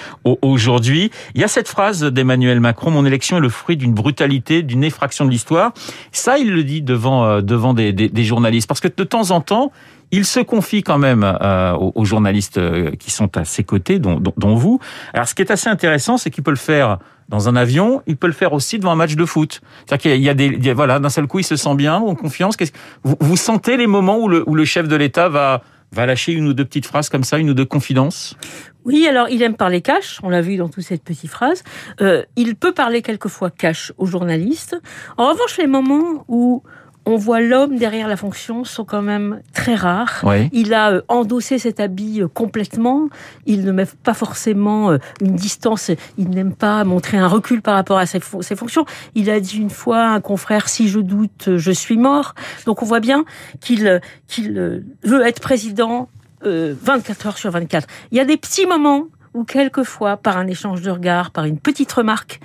aujourd'hui. 0.42 1.12
Il 1.34 1.42
y 1.42 1.44
a 1.44 1.50
cette 1.50 1.68
phrase 1.68 2.04
d'Emmanuel 2.04 2.60
Macron 2.62 2.92
mon 2.92 3.06
élection 3.06 3.38
est 3.38 3.42
le 3.42 3.50
fruit 3.50 3.76
d'une 3.76 3.94
brutalité, 3.94 4.64
d'une 4.64 4.84
effraction 4.84 5.26
de 5.26 5.30
l'histoire. 5.30 5.74
Ça, 6.14 6.38
il 6.38 6.52
le 6.52 6.64
dit 6.64 6.82
devant 6.82 7.42
devant 7.42 7.74
des, 7.74 7.92
des 7.92 8.24
journalistes 8.24 8.68
parce 8.68 8.80
que 8.80 8.88
de 8.88 9.04
temps 9.04 9.32
en 9.32 9.42
temps 9.42 9.72
il 10.12 10.26
se 10.26 10.40
confie 10.40 10.84
quand 10.84 10.98
même 10.98 11.24
euh, 11.24 11.74
aux, 11.74 12.06
journalistes 12.06 12.58
euh, 12.58 12.92
qui 12.92 13.12
sont 13.12 13.38
à 13.38 13.46
ses 13.46 13.64
côtés, 13.64 14.00
dont, 14.00 14.56
vous. 14.56 14.80
Alors, 15.14 15.28
ce 15.28 15.36
qui 15.36 15.42
est 15.42 15.52
assez 15.52 15.70
intéressant, 15.70 16.18
c'est 16.18 16.30
qu'il 16.30 16.44
peut 16.44 16.52
le 16.52 16.58
faire 16.58 17.00
dans 17.30 17.50
un 17.50 17.56
avion, 17.56 18.04
il 18.06 18.18
peut 18.18 18.28
le 18.28 18.34
faire 18.34 18.54
aussi 18.54 18.78
devant 18.78 18.92
un 18.92 18.96
match 18.96 19.16
de 19.16 19.26
foot. 19.26 19.62
C'est-à-dire 19.86 20.12
qu'il 20.12 20.22
y 20.22 20.30
a 20.30 20.34
des, 20.34 20.74
voilà, 20.74 21.00
d'un 21.00 21.10
seul 21.10 21.28
coup, 21.28 21.40
il 21.40 21.44
se 21.44 21.56
sent 21.56 21.76
bien, 21.76 21.96
en 21.96 22.16
confiance. 22.16 22.56
Vous, 23.04 23.38
sentez 23.38 23.78
les 23.78 23.88
moments 23.88 24.20
où 24.20 24.28
le, 24.28 24.66
chef 24.66 24.88
de 24.88 24.96
l'État 24.96 25.28
va, 25.28 25.62
va 25.92 26.06
lâcher 26.06 26.34
une 26.34 26.48
ou 26.48 26.54
deux 26.54 26.66
petites 26.66 26.86
phrases 26.86 27.10
comme 27.10 27.24
ça, 27.24 27.38
une 27.38 27.50
ou 27.50 27.54
deux 27.54 27.66
confidences? 27.66 28.38
Oui, 28.86 29.08
alors 29.08 29.30
il 29.30 29.42
aime 29.42 29.56
parler 29.56 29.82
cash, 29.82 30.20
on 30.22 30.30
l'a 30.30 30.42
vu 30.42 30.58
dans 30.58 30.70
toute 30.70 30.84
cette 30.84 31.04
petite 31.04 31.32
phrase. 31.32 31.64
Euh, 32.02 32.24
il 32.36 32.56
peut 32.56 32.72
parler 32.72 33.02
quelquefois 33.02 33.50
cash 33.50 33.92
aux 33.98 34.06
journalistes. 34.06 34.80
En 35.18 35.30
revanche, 35.30 35.58
les 35.58 35.66
moments 35.66 36.24
où 36.28 36.62
on 37.06 37.18
voit 37.18 37.40
l'homme 37.40 37.78
derrière 37.78 38.08
la 38.08 38.18
fonction 38.18 38.64
sont 38.64 38.84
quand 38.84 39.02
même 39.02 39.42
très 39.54 39.76
rares. 39.76 40.24
Il 40.52 40.74
a 40.74 40.92
euh, 40.92 41.02
endossé 41.08 41.60
cet 41.60 41.80
habit 41.80 42.22
euh, 42.22 42.28
complètement. 42.28 43.10
Il 43.46 43.64
ne 43.64 43.72
met 43.72 43.86
pas 44.04 44.14
forcément 44.14 44.92
euh, 44.92 44.98
une 45.22 45.36
distance. 45.36 45.92
Il 46.18 46.30
n'aime 46.30 46.54
pas 46.54 46.84
montrer 46.84 47.18
un 47.18 47.28
recul 47.28 47.62
par 47.62 47.76
rapport 47.76 47.98
à 47.98 48.06
ses, 48.06 48.20
fonctions. 48.20 48.86
Il 49.14 49.30
a 49.30 49.40
dit 49.40 49.58
une 49.58 49.70
fois 49.70 50.00
à 50.00 50.10
un 50.10 50.22
confrère 50.22 50.68
si 50.68 50.88
je 50.88 51.00
doute, 51.00 51.50
je 51.58 51.72
suis 51.72 51.98
mort. 51.98 52.34
Donc 52.66 52.82
on 52.82 52.86
voit 52.86 53.00
bien 53.00 53.26
qu'il 53.62 54.02
qu'il 54.28 54.84
veut 55.04 55.26
être 55.26 55.40
président 55.40 56.10
24 56.44 57.28
heures 57.28 57.38
sur 57.38 57.52
24. 57.52 57.88
Il 58.12 58.18
y 58.18 58.22
a 58.22 58.26
des 58.26 58.38
petits 58.38 58.66
moments 58.66 59.06
où 59.36 59.44
quelquefois, 59.44 60.18
par 60.18 60.38
un 60.38 60.48
échange 60.48 60.82
de 60.82 60.90
regards, 60.90 61.32
par 61.32 61.46
une 61.46 61.60
petite 61.60 61.92
remarque, 61.92 62.40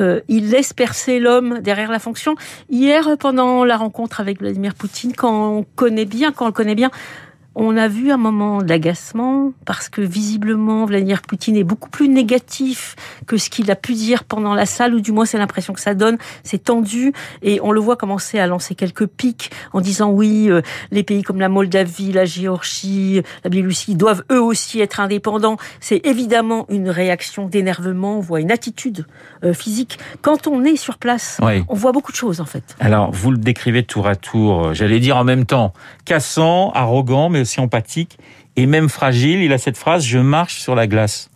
euh, 0.00 0.20
il 0.28 0.50
laisse 0.50 0.72
percer 0.72 1.20
l'homme 1.20 1.60
derrière 1.60 1.90
la 1.90 1.98
fonction. 1.98 2.34
Hier, 2.68 3.16
pendant 3.18 3.64
la 3.64 3.76
rencontre 3.76 4.20
avec 4.20 4.40
Vladimir 4.40 4.74
Poutine, 4.74 5.14
quand 5.14 5.58
on 5.58 5.62
connaît 5.62 6.04
bien, 6.04 6.32
quand 6.32 6.44
on 6.44 6.48
le 6.48 6.52
connaît 6.52 6.74
bien, 6.74 6.90
on 7.54 7.76
a 7.76 7.88
vu 7.88 8.10
un 8.10 8.16
moment 8.16 8.62
d'agacement 8.62 9.52
parce 9.64 9.88
que 9.88 10.00
visiblement 10.00 10.86
Vladimir 10.86 11.22
Poutine 11.22 11.56
est 11.56 11.64
beaucoup 11.64 11.90
plus 11.90 12.08
négatif 12.08 12.96
que 13.26 13.36
ce 13.36 13.50
qu'il 13.50 13.70
a 13.70 13.76
pu 13.76 13.92
dire 13.92 14.24
pendant 14.24 14.54
la 14.54 14.66
salle, 14.66 14.94
ou 14.94 15.00
du 15.00 15.12
moins 15.12 15.24
c'est 15.24 15.38
l'impression 15.38 15.72
que 15.72 15.80
ça 15.80 15.94
donne. 15.94 16.16
C'est 16.44 16.64
tendu 16.64 17.12
et 17.42 17.60
on 17.62 17.72
le 17.72 17.80
voit 17.80 17.96
commencer 17.96 18.38
à 18.38 18.46
lancer 18.46 18.74
quelques 18.74 19.06
pics 19.06 19.50
en 19.72 19.80
disant 19.80 20.10
oui, 20.10 20.50
euh, 20.50 20.62
les 20.90 21.02
pays 21.02 21.22
comme 21.22 21.40
la 21.40 21.48
Moldavie, 21.48 22.12
la 22.12 22.24
Géorgie, 22.24 23.22
la 23.44 23.50
Biélorussie 23.50 23.94
doivent 23.94 24.24
eux 24.32 24.40
aussi 24.40 24.80
être 24.80 25.00
indépendants. 25.00 25.56
C'est 25.80 26.06
évidemment 26.06 26.66
une 26.68 26.88
réaction 26.88 27.46
d'énervement, 27.48 28.18
on 28.18 28.20
voit 28.20 28.40
une 28.40 28.50
attitude 28.50 29.06
euh, 29.44 29.52
physique. 29.52 29.98
Quand 30.22 30.46
on 30.46 30.64
est 30.64 30.76
sur 30.76 30.98
place, 30.98 31.38
on 31.68 31.74
voit 31.74 31.92
beaucoup 31.92 32.12
de 32.12 32.16
choses 32.16 32.40
en 32.40 32.46
fait. 32.46 32.76
Alors 32.80 33.10
vous 33.12 33.30
le 33.30 33.38
décrivez 33.38 33.82
tour 33.82 34.06
à 34.06 34.16
tour, 34.16 34.66
euh, 34.66 34.74
j'allais 34.74 35.00
dire 35.00 35.16
en 35.16 35.24
même 35.24 35.44
temps, 35.44 35.72
cassant, 36.04 36.70
arrogant, 36.72 37.28
mais 37.28 37.41
aussi 37.42 37.60
empathique 37.60 38.18
et 38.56 38.66
même 38.66 38.88
fragile. 38.88 39.42
Il 39.42 39.52
a 39.52 39.58
cette 39.58 39.76
phrase 39.76 40.04
Je 40.04 40.18
marche 40.18 40.60
sur 40.60 40.74
la 40.74 40.86
glace. 40.86 41.30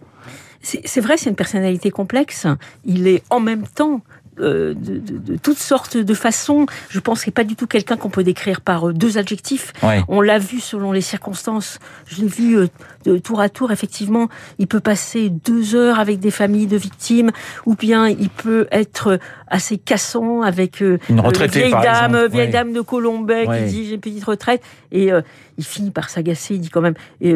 C'est 0.62 1.00
vrai, 1.00 1.16
c'est 1.16 1.30
une 1.30 1.36
personnalité 1.36 1.92
complexe. 1.92 2.48
Il 2.84 3.06
est 3.06 3.22
en 3.30 3.38
même 3.38 3.68
temps 3.68 4.00
euh, 4.38 4.74
de, 4.76 5.36
toutes 5.36 5.58
sortes 5.58 5.96
de 5.96 6.14
façons. 6.14 6.66
Je 6.90 7.00
pense 7.00 7.22
qu'il 7.22 7.30
n'est 7.30 7.34
pas 7.34 7.44
du 7.44 7.56
tout 7.56 7.66
quelqu'un 7.66 7.96
qu'on 7.96 8.10
peut 8.10 8.24
décrire 8.24 8.60
par 8.60 8.88
euh, 8.88 8.92
deux 8.92 9.16
adjectifs. 9.16 9.72
On 10.08 10.20
l'a 10.20 10.38
vu 10.38 10.60
selon 10.60 10.92
les 10.92 11.00
circonstances. 11.00 11.78
Je 12.06 12.20
l'ai 12.20 12.26
vu 12.26 12.58
euh, 12.58 12.66
de 13.04 13.16
tour 13.16 13.40
à 13.40 13.48
tour, 13.48 13.72
effectivement. 13.72 14.28
Il 14.58 14.66
peut 14.66 14.80
passer 14.80 15.30
deux 15.30 15.74
heures 15.74 15.98
avec 15.98 16.18
des 16.20 16.30
familles 16.30 16.66
de 16.66 16.76
victimes, 16.76 17.30
ou 17.64 17.76
bien 17.76 18.08
il 18.08 18.28
peut 18.28 18.66
être 18.72 19.18
assez 19.46 19.78
cassant 19.78 20.42
avec 20.42 20.80
une 20.80 21.20
retraitée, 21.20 21.60
vieille 21.60 21.70
dame, 21.70 22.26
vieille 22.26 22.50
dame 22.50 22.72
de 22.72 22.80
Colombay 22.82 23.46
qui 23.46 23.64
dit 23.70 23.86
j'ai 23.86 23.94
une 23.94 24.00
petite 24.00 24.24
retraite, 24.24 24.62
et 24.92 25.10
il 25.58 25.64
finit 25.64 25.90
par 25.90 26.10
s'agacer. 26.10 26.54
Il 26.54 26.60
dit 26.60 26.70
quand 26.70 26.80
même. 26.80 26.94
Et, 27.20 27.34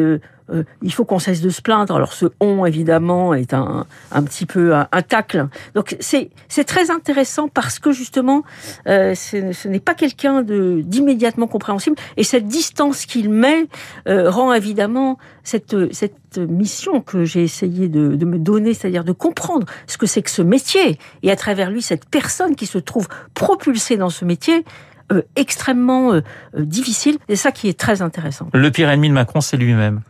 euh, 0.51 0.63
il 0.81 0.93
faut 0.93 1.05
qu'on 1.05 1.19
cesse 1.19 1.41
de 1.41 1.49
se 1.49 1.61
plaindre. 1.61 1.95
Alors 1.95 2.13
ce 2.13 2.25
on, 2.39 2.65
évidemment, 2.65 3.33
est 3.33 3.53
un, 3.53 3.85
un 4.11 4.23
petit 4.23 4.45
peu 4.45 4.73
un, 4.75 5.01
tacle. 5.01 5.47
Donc 5.75 5.95
c'est 5.99 6.29
très 6.65 6.91
intéressant 6.91 7.47
parce 7.47 7.79
que 7.79 7.91
justement, 7.91 8.43
euh, 8.87 9.15
ce 9.15 9.67
n'est 9.67 9.79
pas 9.79 9.93
quelqu'un 9.93 10.41
d'immédiatement 10.41 11.47
compréhensible. 11.47 11.95
Et 12.17 12.23
cette 12.23 12.47
distance 12.47 13.05
qu'il 13.05 13.29
met 13.29 13.67
euh, 14.07 14.29
rend 14.29 14.53
évidemment 14.53 15.17
cette, 15.43 15.75
cette 15.93 16.37
mission 16.37 17.01
que 17.01 17.25
j'ai 17.25 17.43
essayé 17.43 17.89
de, 17.89 18.15
de, 18.15 18.25
me 18.25 18.37
donner, 18.37 18.73
c'est-à-dire 18.73 19.03
de 19.03 19.11
comprendre 19.11 19.65
ce 19.87 19.97
que 19.97 20.05
c'est 20.05 20.21
que 20.21 20.29
ce 20.29 20.41
métier, 20.41 20.97
et 21.23 21.31
à 21.31 21.35
travers 21.35 21.71
lui, 21.71 21.81
cette 21.81 22.07
personne 22.07 22.55
qui 22.55 22.67
se 22.67 22.77
trouve 22.77 23.07
propulsée 23.33 23.97
dans 23.97 24.09
ce 24.09 24.23
métier, 24.23 24.63
euh, 25.11 25.21
extrêmement 25.35 26.13
euh, 26.13 26.21
difficile. 26.57 27.17
Et 27.27 27.35
ça 27.35 27.51
qui 27.51 27.67
est 27.69 27.79
très 27.79 28.01
intéressant. 28.01 28.47
Le 28.53 28.71
pire 28.71 28.89
ennemi 28.89 29.09
de 29.09 29.13
Macron, 29.13 29.41
c'est 29.41 29.57
lui-même. 29.57 30.01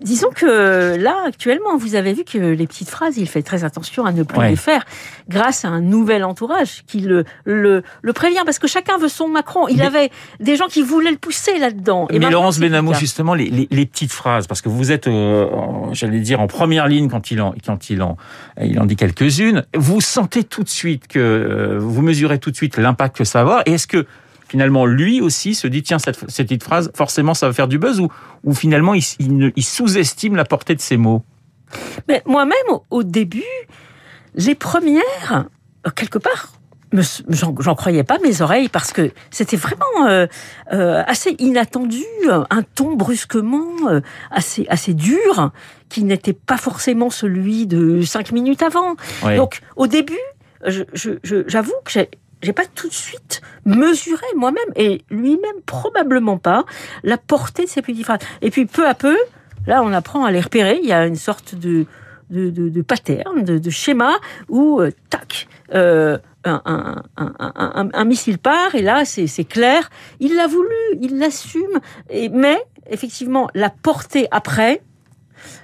Disons 0.00 0.30
que 0.34 0.96
là, 0.96 1.16
actuellement, 1.26 1.76
vous 1.76 1.94
avez 1.94 2.12
vu 2.12 2.24
que 2.24 2.38
les 2.38 2.66
petites 2.66 2.88
phrases, 2.88 3.16
il 3.16 3.28
fait 3.28 3.42
très 3.42 3.64
attention 3.64 4.04
à 4.04 4.12
ne 4.12 4.22
plus 4.22 4.40
les 4.48 4.56
faire, 4.56 4.84
grâce 5.28 5.64
à 5.64 5.68
un 5.68 5.80
nouvel 5.80 6.24
entourage 6.24 6.84
qui 6.86 7.00
le, 7.00 7.24
le, 7.44 7.82
le 8.02 8.12
prévient, 8.12 8.42
parce 8.44 8.58
que 8.58 8.66
chacun 8.66 8.98
veut 8.98 9.08
son 9.08 9.28
Macron. 9.28 9.68
Il 9.68 9.82
avait 9.82 10.10
des 10.40 10.56
gens 10.56 10.66
qui 10.66 10.82
voulaient 10.82 11.10
le 11.10 11.18
pousser 11.18 11.58
là-dedans. 11.58 12.08
mais 12.10 12.30
Laurence 12.30 12.58
Benamou, 12.58 12.94
justement, 12.94 13.34
les, 13.34 13.48
les, 13.50 13.68
les, 13.70 13.86
petites 13.86 14.12
phrases, 14.12 14.46
parce 14.46 14.60
que 14.60 14.68
vous 14.68 14.92
êtes, 14.92 15.06
euh, 15.06 15.46
j'allais 15.92 16.20
dire, 16.20 16.40
en 16.40 16.46
première 16.46 16.88
ligne 16.88 17.08
quand 17.08 17.30
il 17.30 17.40
en, 17.40 17.54
quand 17.64 17.90
il 17.90 18.02
en, 18.02 18.16
il 18.60 18.78
en 18.80 18.86
dit 18.86 18.96
quelques-unes, 18.96 19.64
vous 19.74 20.00
sentez 20.00 20.44
tout 20.44 20.62
de 20.62 20.68
suite 20.68 21.06
que, 21.08 21.18
euh, 21.18 21.78
vous 21.78 22.02
mesurez 22.02 22.38
tout 22.38 22.50
de 22.50 22.56
suite 22.56 22.76
l'impact 22.76 23.16
que 23.16 23.24
ça 23.24 23.38
va 23.38 23.42
avoir, 23.42 23.62
et 23.66 23.72
est-ce 23.72 23.86
que 23.86 24.06
finalement, 24.48 24.86
lui 24.86 25.20
aussi 25.20 25.54
se 25.54 25.66
dit, 25.66 25.82
tiens, 25.82 25.98
cette, 25.98 26.30
cette 26.30 26.48
petite 26.48 26.62
phrase, 26.62 26.90
forcément, 26.94 27.34
ça 27.34 27.46
va 27.46 27.52
faire 27.52 27.68
du 27.68 27.78
buzz, 27.78 28.00
ou, 28.00 28.08
ou 28.44 28.54
finalement, 28.54 28.94
il, 28.94 29.02
il, 29.56 29.64
sous-estime 29.64 30.36
la 30.36 30.44
portée 30.44 30.74
de 30.74 30.80
ces 30.80 30.96
mots? 30.96 31.22
Mais 32.08 32.22
moi-même, 32.26 32.78
au 32.90 33.02
début, 33.02 33.42
les 34.34 34.54
premières, 34.54 35.48
euh, 35.86 35.90
quelque 35.90 36.18
part, 36.18 36.52
j'en 37.28 37.74
croyais 37.74 38.04
pas 38.04 38.18
mes 38.20 38.40
oreilles 38.40 38.68
parce 38.68 38.92
que 38.92 39.10
c'était 39.30 39.56
vraiment 39.56 40.06
euh, 40.06 40.26
euh, 40.72 41.02
assez 41.06 41.34
inattendu, 41.40 42.04
un 42.28 42.62
ton 42.62 42.94
brusquement 42.94 44.00
assez 44.30 44.66
assez 44.68 44.94
dur 44.94 45.50
qui 45.88 46.04
n'était 46.04 46.32
pas 46.32 46.56
forcément 46.56 47.10
celui 47.10 47.66
de 47.66 48.02
cinq 48.02 48.30
minutes 48.30 48.62
avant. 48.62 48.94
Donc 49.36 49.60
au 49.74 49.88
début, 49.88 50.14
j'avoue 50.64 50.86
je, 50.94 51.10
je, 51.24 52.02
que 52.02 52.08
j'ai 52.46 52.52
pas 52.52 52.64
tout 52.74 52.88
de 52.88 52.94
suite 52.94 53.42
mesuré 53.64 54.24
moi-même 54.36 54.72
et 54.76 55.02
lui-même 55.10 55.60
probablement 55.66 56.38
pas 56.38 56.64
la 57.02 57.18
portée 57.18 57.64
de 57.64 57.68
ces 57.68 57.82
petites 57.82 58.04
phrases. 58.04 58.20
Et 58.40 58.50
puis 58.50 58.66
peu 58.66 58.86
à 58.86 58.94
peu, 58.94 59.16
là, 59.66 59.82
on 59.82 59.92
apprend 59.92 60.24
à 60.24 60.30
les 60.30 60.40
repérer. 60.40 60.78
Il 60.80 60.88
y 60.88 60.92
a 60.92 61.06
une 61.06 61.16
sorte 61.16 61.56
de 61.56 61.86
de, 62.30 62.50
de, 62.50 62.68
de 62.68 62.82
pattern, 62.82 63.44
de, 63.44 63.58
de, 63.58 63.70
schéma 63.70 64.12
où 64.48 64.80
euh, 64.80 64.90
tac, 65.10 65.46
euh, 65.74 66.18
un, 66.44 66.60
un, 66.64 67.02
un, 67.16 67.88
un, 67.92 68.04
missile 68.04 68.38
part 68.38 68.74
et 68.74 68.82
là 68.82 69.04
c'est 69.04 69.44
clair. 69.44 69.90
Il 70.18 70.34
l'a 70.34 70.48
voulu, 70.48 70.74
il 71.00 71.18
l'assume. 71.18 71.80
Mais 72.32 72.58
effectivement, 72.90 73.48
la 73.54 73.70
portée 73.70 74.26
après, 74.32 74.82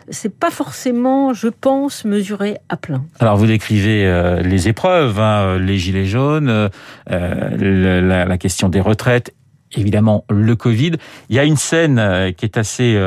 c'est 0.09 0.37
pas 0.37 0.51
forcément, 0.51 1.33
je 1.33 1.49
pense, 1.49 2.05
mesuré 2.05 2.59
à 2.69 2.77
plein. 2.77 3.05
Alors 3.21 3.37
vous 3.37 3.47
décrivez 3.47 4.07
euh, 4.07 4.41
les 4.41 4.69
épreuves, 4.69 5.19
hein, 5.21 5.59
les 5.59 5.79
gilets 5.79 6.07
jaunes, 6.07 6.71
euh, 7.11 8.01
la, 8.01 8.39
question 8.39 8.69
des 8.69 8.81
retraites, 8.81 9.35
évidemment 9.73 10.25
le 10.31 10.55
Covid. 10.57 10.93
Il 11.29 11.37
y 11.37 11.39
a 11.39 11.45
une 11.45 11.57
scène 11.57 11.99
euh, 11.99 12.33
qui 12.33 12.45
est 12.45 12.57
assez 12.57 12.99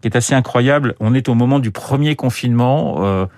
qui 0.00 0.08
est 0.08 0.16
assez 0.16 0.34
incroyable. 0.34 0.94
On 0.98 1.14
est 1.14 1.28
au 1.28 1.34
moment 1.34 1.60
du 1.60 1.70
premier 1.70 2.16
confinement 2.16 3.28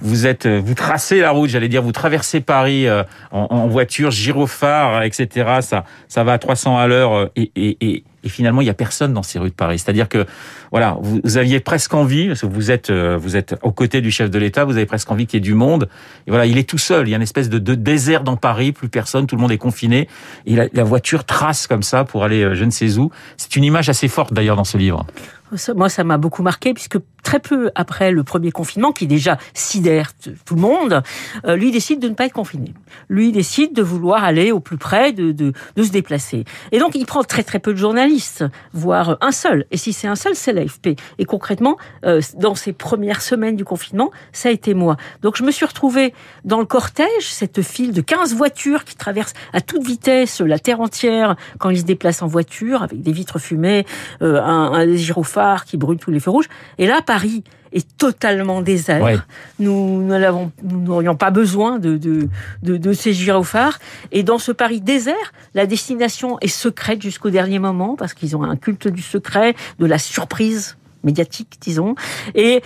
vous 0.00 0.26
êtes, 0.26 0.46
vous 0.46 0.74
tracez 0.74 1.20
la 1.20 1.32
route, 1.32 1.50
j'allais 1.50 1.68
dire, 1.68 1.82
vous 1.82 1.90
traversez 1.90 2.40
Paris 2.40 2.86
en, 3.32 3.66
voiture, 3.66 4.12
gyrophare, 4.12 5.02
etc. 5.02 5.58
Ça, 5.60 5.84
ça 6.06 6.22
va 6.22 6.34
à 6.34 6.38
300 6.38 6.78
à 6.78 6.86
l'heure 6.86 7.30
et, 7.36 8.04
et 8.24 8.28
finalement 8.28 8.60
il 8.60 8.66
y 8.66 8.70
a 8.70 8.74
personne 8.74 9.12
dans 9.12 9.22
ces 9.22 9.38
rues 9.38 9.50
de 9.50 9.54
Paris. 9.54 9.78
C'est-à-dire 9.78 10.08
que 10.08 10.26
voilà, 10.70 10.96
vous, 11.00 11.36
aviez 11.36 11.60
presque 11.60 11.94
envie, 11.94 12.28
parce 12.28 12.42
que 12.42 12.46
vous 12.46 12.70
êtes 12.70 12.90
euh, 12.90 13.16
vous 13.16 13.36
êtes 13.36 13.56
aux 13.62 13.72
côtés 13.72 14.00
du 14.00 14.10
chef 14.10 14.30
de 14.30 14.38
l'État, 14.38 14.64
vous 14.64 14.76
avez 14.76 14.86
presque 14.86 15.10
envie 15.10 15.26
qu'il 15.26 15.38
y 15.38 15.42
ait 15.42 15.48
du 15.48 15.54
monde. 15.54 15.88
Et 16.26 16.30
voilà, 16.30 16.46
il 16.46 16.58
est 16.58 16.68
tout 16.68 16.78
seul. 16.78 17.08
Il 17.08 17.10
y 17.10 17.14
a 17.14 17.16
une 17.16 17.22
espèce 17.22 17.48
de, 17.48 17.58
désert 17.74 18.24
dans 18.24 18.36
Paris, 18.36 18.72
plus 18.72 18.88
personne, 18.88 19.26
tout 19.26 19.36
le 19.36 19.42
monde 19.42 19.52
est 19.52 19.58
confiné. 19.58 20.08
Et 20.46 20.56
la, 20.56 20.66
la 20.72 20.84
voiture 20.84 21.24
trace 21.24 21.66
comme 21.66 21.82
ça 21.82 22.04
pour 22.04 22.24
aller 22.24 22.42
euh, 22.42 22.54
je 22.54 22.64
ne 22.64 22.70
sais 22.70 22.98
où. 22.98 23.10
C'est 23.36 23.56
une 23.56 23.64
image 23.64 23.88
assez 23.88 24.08
forte 24.08 24.32
d'ailleurs 24.32 24.56
dans 24.56 24.64
ce 24.64 24.78
livre. 24.78 25.06
Moi, 25.74 25.88
ça 25.88 26.04
m'a 26.04 26.16
beaucoup 26.16 26.42
marqué 26.42 26.72
puisque 26.72 26.98
très 27.22 27.38
peu 27.38 27.70
après 27.74 28.10
le 28.10 28.24
premier 28.24 28.50
confinement, 28.50 28.92
qui 28.92 29.06
déjà 29.06 29.38
sidère 29.54 30.12
tout 30.44 30.54
le 30.54 30.60
monde, 30.60 31.02
euh, 31.46 31.56
lui 31.56 31.70
décide 31.70 32.00
de 32.00 32.08
ne 32.08 32.14
pas 32.14 32.26
être 32.26 32.32
confiné. 32.32 32.74
Lui 33.08 33.32
décide 33.32 33.74
de 33.74 33.82
vouloir 33.82 34.24
aller 34.24 34.50
au 34.50 34.60
plus 34.60 34.76
près, 34.76 35.12
de, 35.12 35.30
de, 35.30 35.52
de, 35.76 35.82
se 35.82 35.90
déplacer. 35.90 36.44
Et 36.72 36.78
donc, 36.78 36.94
il 36.94 37.06
prend 37.06 37.22
très 37.22 37.44
très 37.44 37.58
peu 37.58 37.72
de 37.72 37.78
journalistes, 37.78 38.44
voire 38.72 39.18
un 39.20 39.30
seul. 39.30 39.66
Et 39.70 39.76
si 39.76 39.92
c'est 39.92 40.08
un 40.08 40.16
seul, 40.16 40.34
c'est 40.34 40.52
l'AFP. 40.52 40.98
Et 41.18 41.24
concrètement, 41.24 41.76
euh, 42.04 42.20
dans 42.36 42.54
ces 42.54 42.72
premières 42.72 43.22
semaines 43.22 43.56
du 43.56 43.64
confinement, 43.64 44.10
ça 44.32 44.48
a 44.48 44.52
été 44.52 44.74
moi. 44.74 44.96
Donc, 45.22 45.36
je 45.36 45.44
me 45.44 45.50
suis 45.50 45.66
retrouvée 45.66 46.14
dans 46.44 46.58
le 46.58 46.66
cortège, 46.66 47.06
cette 47.20 47.62
file 47.62 47.92
de 47.92 48.00
15 48.00 48.34
voitures 48.34 48.84
qui 48.84 48.96
traversent 48.96 49.34
à 49.52 49.60
toute 49.60 49.86
vitesse 49.86 50.40
la 50.40 50.58
terre 50.58 50.80
entière 50.80 51.36
quand 51.58 51.70
ils 51.70 51.80
se 51.80 51.84
déplacent 51.84 52.22
en 52.22 52.26
voiture, 52.26 52.82
avec 52.82 53.02
des 53.02 53.12
vitres 53.12 53.38
fumées, 53.38 53.86
euh, 54.22 54.40
un, 54.40 54.72
un 54.72 54.96
gyrophare 54.96 55.41
phares 55.42 55.64
qui 55.64 55.76
brûlent 55.76 55.98
tous 55.98 56.12
les 56.12 56.20
feux 56.20 56.30
rouges. 56.30 56.48
Et 56.78 56.86
là, 56.86 57.00
Paris 57.04 57.42
est 57.72 57.96
totalement 57.96 58.62
désert. 58.62 59.24
Nous 59.58 60.02
n'aurions 60.62 61.16
pas 61.16 61.30
besoin 61.30 61.78
de, 61.78 61.96
de, 61.96 62.28
de, 62.62 62.76
de, 62.76 62.92
ces 62.92 63.12
gyrophares. 63.12 63.78
Et 64.12 64.22
dans 64.22 64.38
ce 64.38 64.52
Paris 64.52 64.80
désert, 64.80 65.32
la 65.54 65.66
destination 65.66 66.38
est 66.40 66.54
secrète 66.66 67.02
jusqu'au 67.02 67.30
dernier 67.30 67.58
moment 67.58 67.96
parce 67.96 68.14
qu'ils 68.14 68.36
ont 68.36 68.44
un 68.44 68.56
culte 68.56 68.88
du 68.88 69.02
secret, 69.02 69.54
de 69.78 69.86
la 69.86 69.98
surprise 69.98 70.76
médiatique, 71.02 71.58
disons. 71.60 71.94
Et 72.34 72.62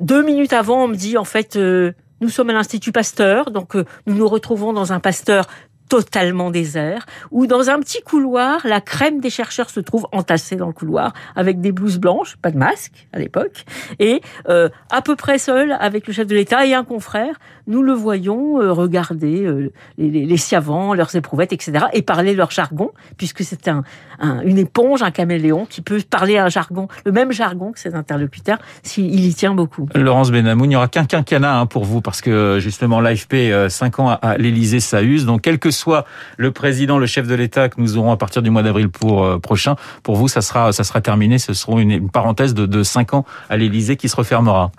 deux 0.00 0.24
minutes 0.24 0.54
avant, 0.54 0.84
on 0.84 0.88
me 0.88 0.96
dit 0.96 1.18
en 1.18 1.24
fait. 1.24 1.56
Euh, 1.56 1.92
nous 2.22 2.30
sommes 2.30 2.48
à 2.48 2.54
l'Institut 2.54 2.92
Pasteur, 2.92 3.50
donc 3.50 3.76
euh, 3.76 3.84
nous 4.06 4.14
nous 4.14 4.26
retrouvons 4.26 4.72
dans 4.72 4.90
un 4.94 5.00
Pasteur 5.00 5.46
totalement 5.88 6.50
désert, 6.50 7.06
où 7.30 7.46
dans 7.46 7.70
un 7.70 7.80
petit 7.80 8.02
couloir, 8.02 8.60
la 8.64 8.80
crème 8.80 9.20
des 9.20 9.30
chercheurs 9.30 9.70
se 9.70 9.80
trouve 9.80 10.06
entassée 10.12 10.56
dans 10.56 10.66
le 10.66 10.72
couloir, 10.72 11.12
avec 11.34 11.60
des 11.60 11.72
blouses 11.72 11.98
blanches, 11.98 12.36
pas 12.36 12.50
de 12.50 12.58
masque 12.58 13.06
à 13.12 13.18
l'époque, 13.18 13.64
et 13.98 14.20
euh, 14.48 14.68
à 14.90 15.02
peu 15.02 15.16
près 15.16 15.38
seul 15.38 15.76
avec 15.78 16.06
le 16.06 16.12
chef 16.12 16.26
de 16.26 16.34
l'État 16.34 16.66
et 16.66 16.74
un 16.74 16.84
confrère, 16.84 17.38
nous 17.66 17.82
le 17.82 17.92
voyons 17.92 18.60
euh, 18.60 18.72
regarder 18.72 19.44
euh, 19.44 19.72
les, 19.98 20.10
les, 20.10 20.26
les, 20.26 20.36
savants, 20.36 20.94
leurs 20.94 21.14
éprouvettes, 21.14 21.52
etc., 21.52 21.86
et 21.92 22.02
parler 22.02 22.34
leur 22.34 22.50
jargon, 22.50 22.90
puisque 23.16 23.42
c'est 23.42 23.68
un, 23.68 23.82
un, 24.20 24.40
une 24.42 24.58
éponge, 24.58 25.02
un 25.02 25.10
caméléon, 25.10 25.66
qui 25.66 25.82
peut 25.82 26.00
parler 26.08 26.38
un 26.38 26.48
jargon, 26.48 26.88
le 27.04 27.12
même 27.12 27.32
jargon 27.32 27.72
que 27.72 27.80
ses 27.80 27.94
interlocuteurs, 27.94 28.58
s'il 28.82 29.24
y 29.24 29.34
tient 29.34 29.54
beaucoup. 29.54 29.88
Laurence 29.94 30.30
Benamou, 30.30 30.64
il 30.64 30.68
n'y 30.68 30.76
aura 30.76 30.88
qu'un 30.88 31.06
quinquennat 31.06 31.60
hein, 31.60 31.66
pour 31.66 31.84
vous, 31.84 32.00
parce 32.00 32.20
que 32.20 32.58
justement 32.60 33.00
l'AFP, 33.00 33.68
5 33.68 33.98
ans 34.00 34.10
à, 34.10 34.36
l'Élysée, 34.38 34.80
ça 34.80 35.02
use, 35.02 35.26
donc 35.26 35.42
quelques 35.42 35.72
soit 35.76 36.04
le 36.36 36.50
président, 36.50 36.98
le 36.98 37.06
chef 37.06 37.26
de 37.26 37.34
l'État 37.34 37.68
que 37.68 37.80
nous 37.80 37.96
aurons 37.96 38.10
à 38.10 38.16
partir 38.16 38.42
du 38.42 38.50
mois 38.50 38.62
d'avril 38.62 38.88
pour 38.88 39.24
euh, 39.24 39.38
prochain, 39.38 39.76
pour 40.02 40.16
vous, 40.16 40.28
ça 40.28 40.40
sera, 40.40 40.72
ça 40.72 40.84
sera 40.84 41.00
terminé. 41.00 41.38
Ce 41.38 41.54
sera 41.54 41.80
une, 41.80 42.10
parenthèse 42.10 42.54
de, 42.54 42.66
de 42.66 42.82
cinq 42.82 43.14
ans 43.14 43.24
à 43.48 43.56
l'Élysée 43.56 43.96
qui 43.96 44.08
se 44.08 44.16
refermera. 44.16 44.70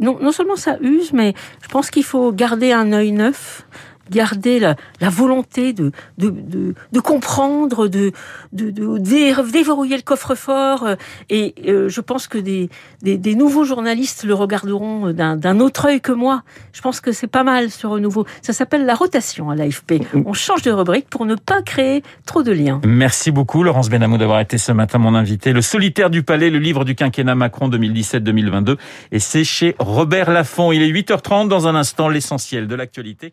Non, 0.00 0.18
non 0.20 0.32
seulement 0.32 0.56
ça 0.56 0.76
use, 0.80 1.12
mais 1.12 1.34
je 1.62 1.68
pense 1.68 1.90
qu'il 1.90 2.04
faut 2.04 2.32
garder 2.32 2.72
un 2.72 2.92
œil 2.92 3.12
neuf 3.12 3.64
garder 4.10 4.58
la, 4.58 4.76
la 5.00 5.08
volonté 5.08 5.72
de, 5.72 5.92
de, 6.18 6.30
de, 6.30 6.74
de, 6.92 7.00
comprendre, 7.00 7.88
de, 7.88 8.12
de, 8.52 8.70
de 8.70 8.98
déverrouiller 8.98 9.96
le 9.96 10.02
coffre-fort. 10.02 10.84
Euh, 10.84 10.94
et 11.28 11.54
euh, 11.66 11.88
je 11.88 12.00
pense 12.00 12.26
que 12.26 12.38
des, 12.38 12.68
des, 13.02 13.16
des, 13.16 13.34
nouveaux 13.34 13.64
journalistes 13.64 14.24
le 14.24 14.34
regarderont 14.34 15.12
d'un 15.12 15.60
autre 15.60 15.86
œil 15.86 16.00
que 16.00 16.12
moi. 16.12 16.42
Je 16.72 16.80
pense 16.80 17.00
que 17.00 17.12
c'est 17.12 17.26
pas 17.26 17.44
mal 17.44 17.70
ce 17.70 17.86
renouveau. 17.86 18.26
Ça 18.42 18.52
s'appelle 18.52 18.84
la 18.86 18.94
rotation 18.94 19.50
à 19.50 19.56
l'AFP. 19.56 20.02
On 20.26 20.32
change 20.32 20.62
de 20.62 20.70
rubrique 20.70 21.08
pour 21.08 21.24
ne 21.24 21.34
pas 21.34 21.62
créer 21.62 22.02
trop 22.26 22.42
de 22.42 22.52
liens. 22.52 22.80
Merci 22.84 23.30
beaucoup 23.30 23.62
Laurence 23.62 23.88
Benamou 23.88 24.18
d'avoir 24.18 24.40
été 24.40 24.58
ce 24.58 24.72
matin 24.72 24.98
mon 24.98 25.14
invité. 25.14 25.52
Le 25.52 25.62
solitaire 25.62 26.10
du 26.10 26.22
palais, 26.22 26.50
le 26.50 26.58
livre 26.58 26.84
du 26.84 26.94
quinquennat 26.94 27.34
Macron 27.34 27.68
2017-2022. 27.68 28.76
Et 29.12 29.18
c'est 29.18 29.44
chez 29.44 29.74
Robert 29.78 30.30
Laffont. 30.30 30.72
Il 30.72 30.82
est 30.82 30.90
8h30 30.90 31.48
dans 31.48 31.68
un 31.68 31.74
instant 31.74 32.08
l'essentiel 32.08 32.66
de 32.66 32.74
l'actualité. 32.74 33.32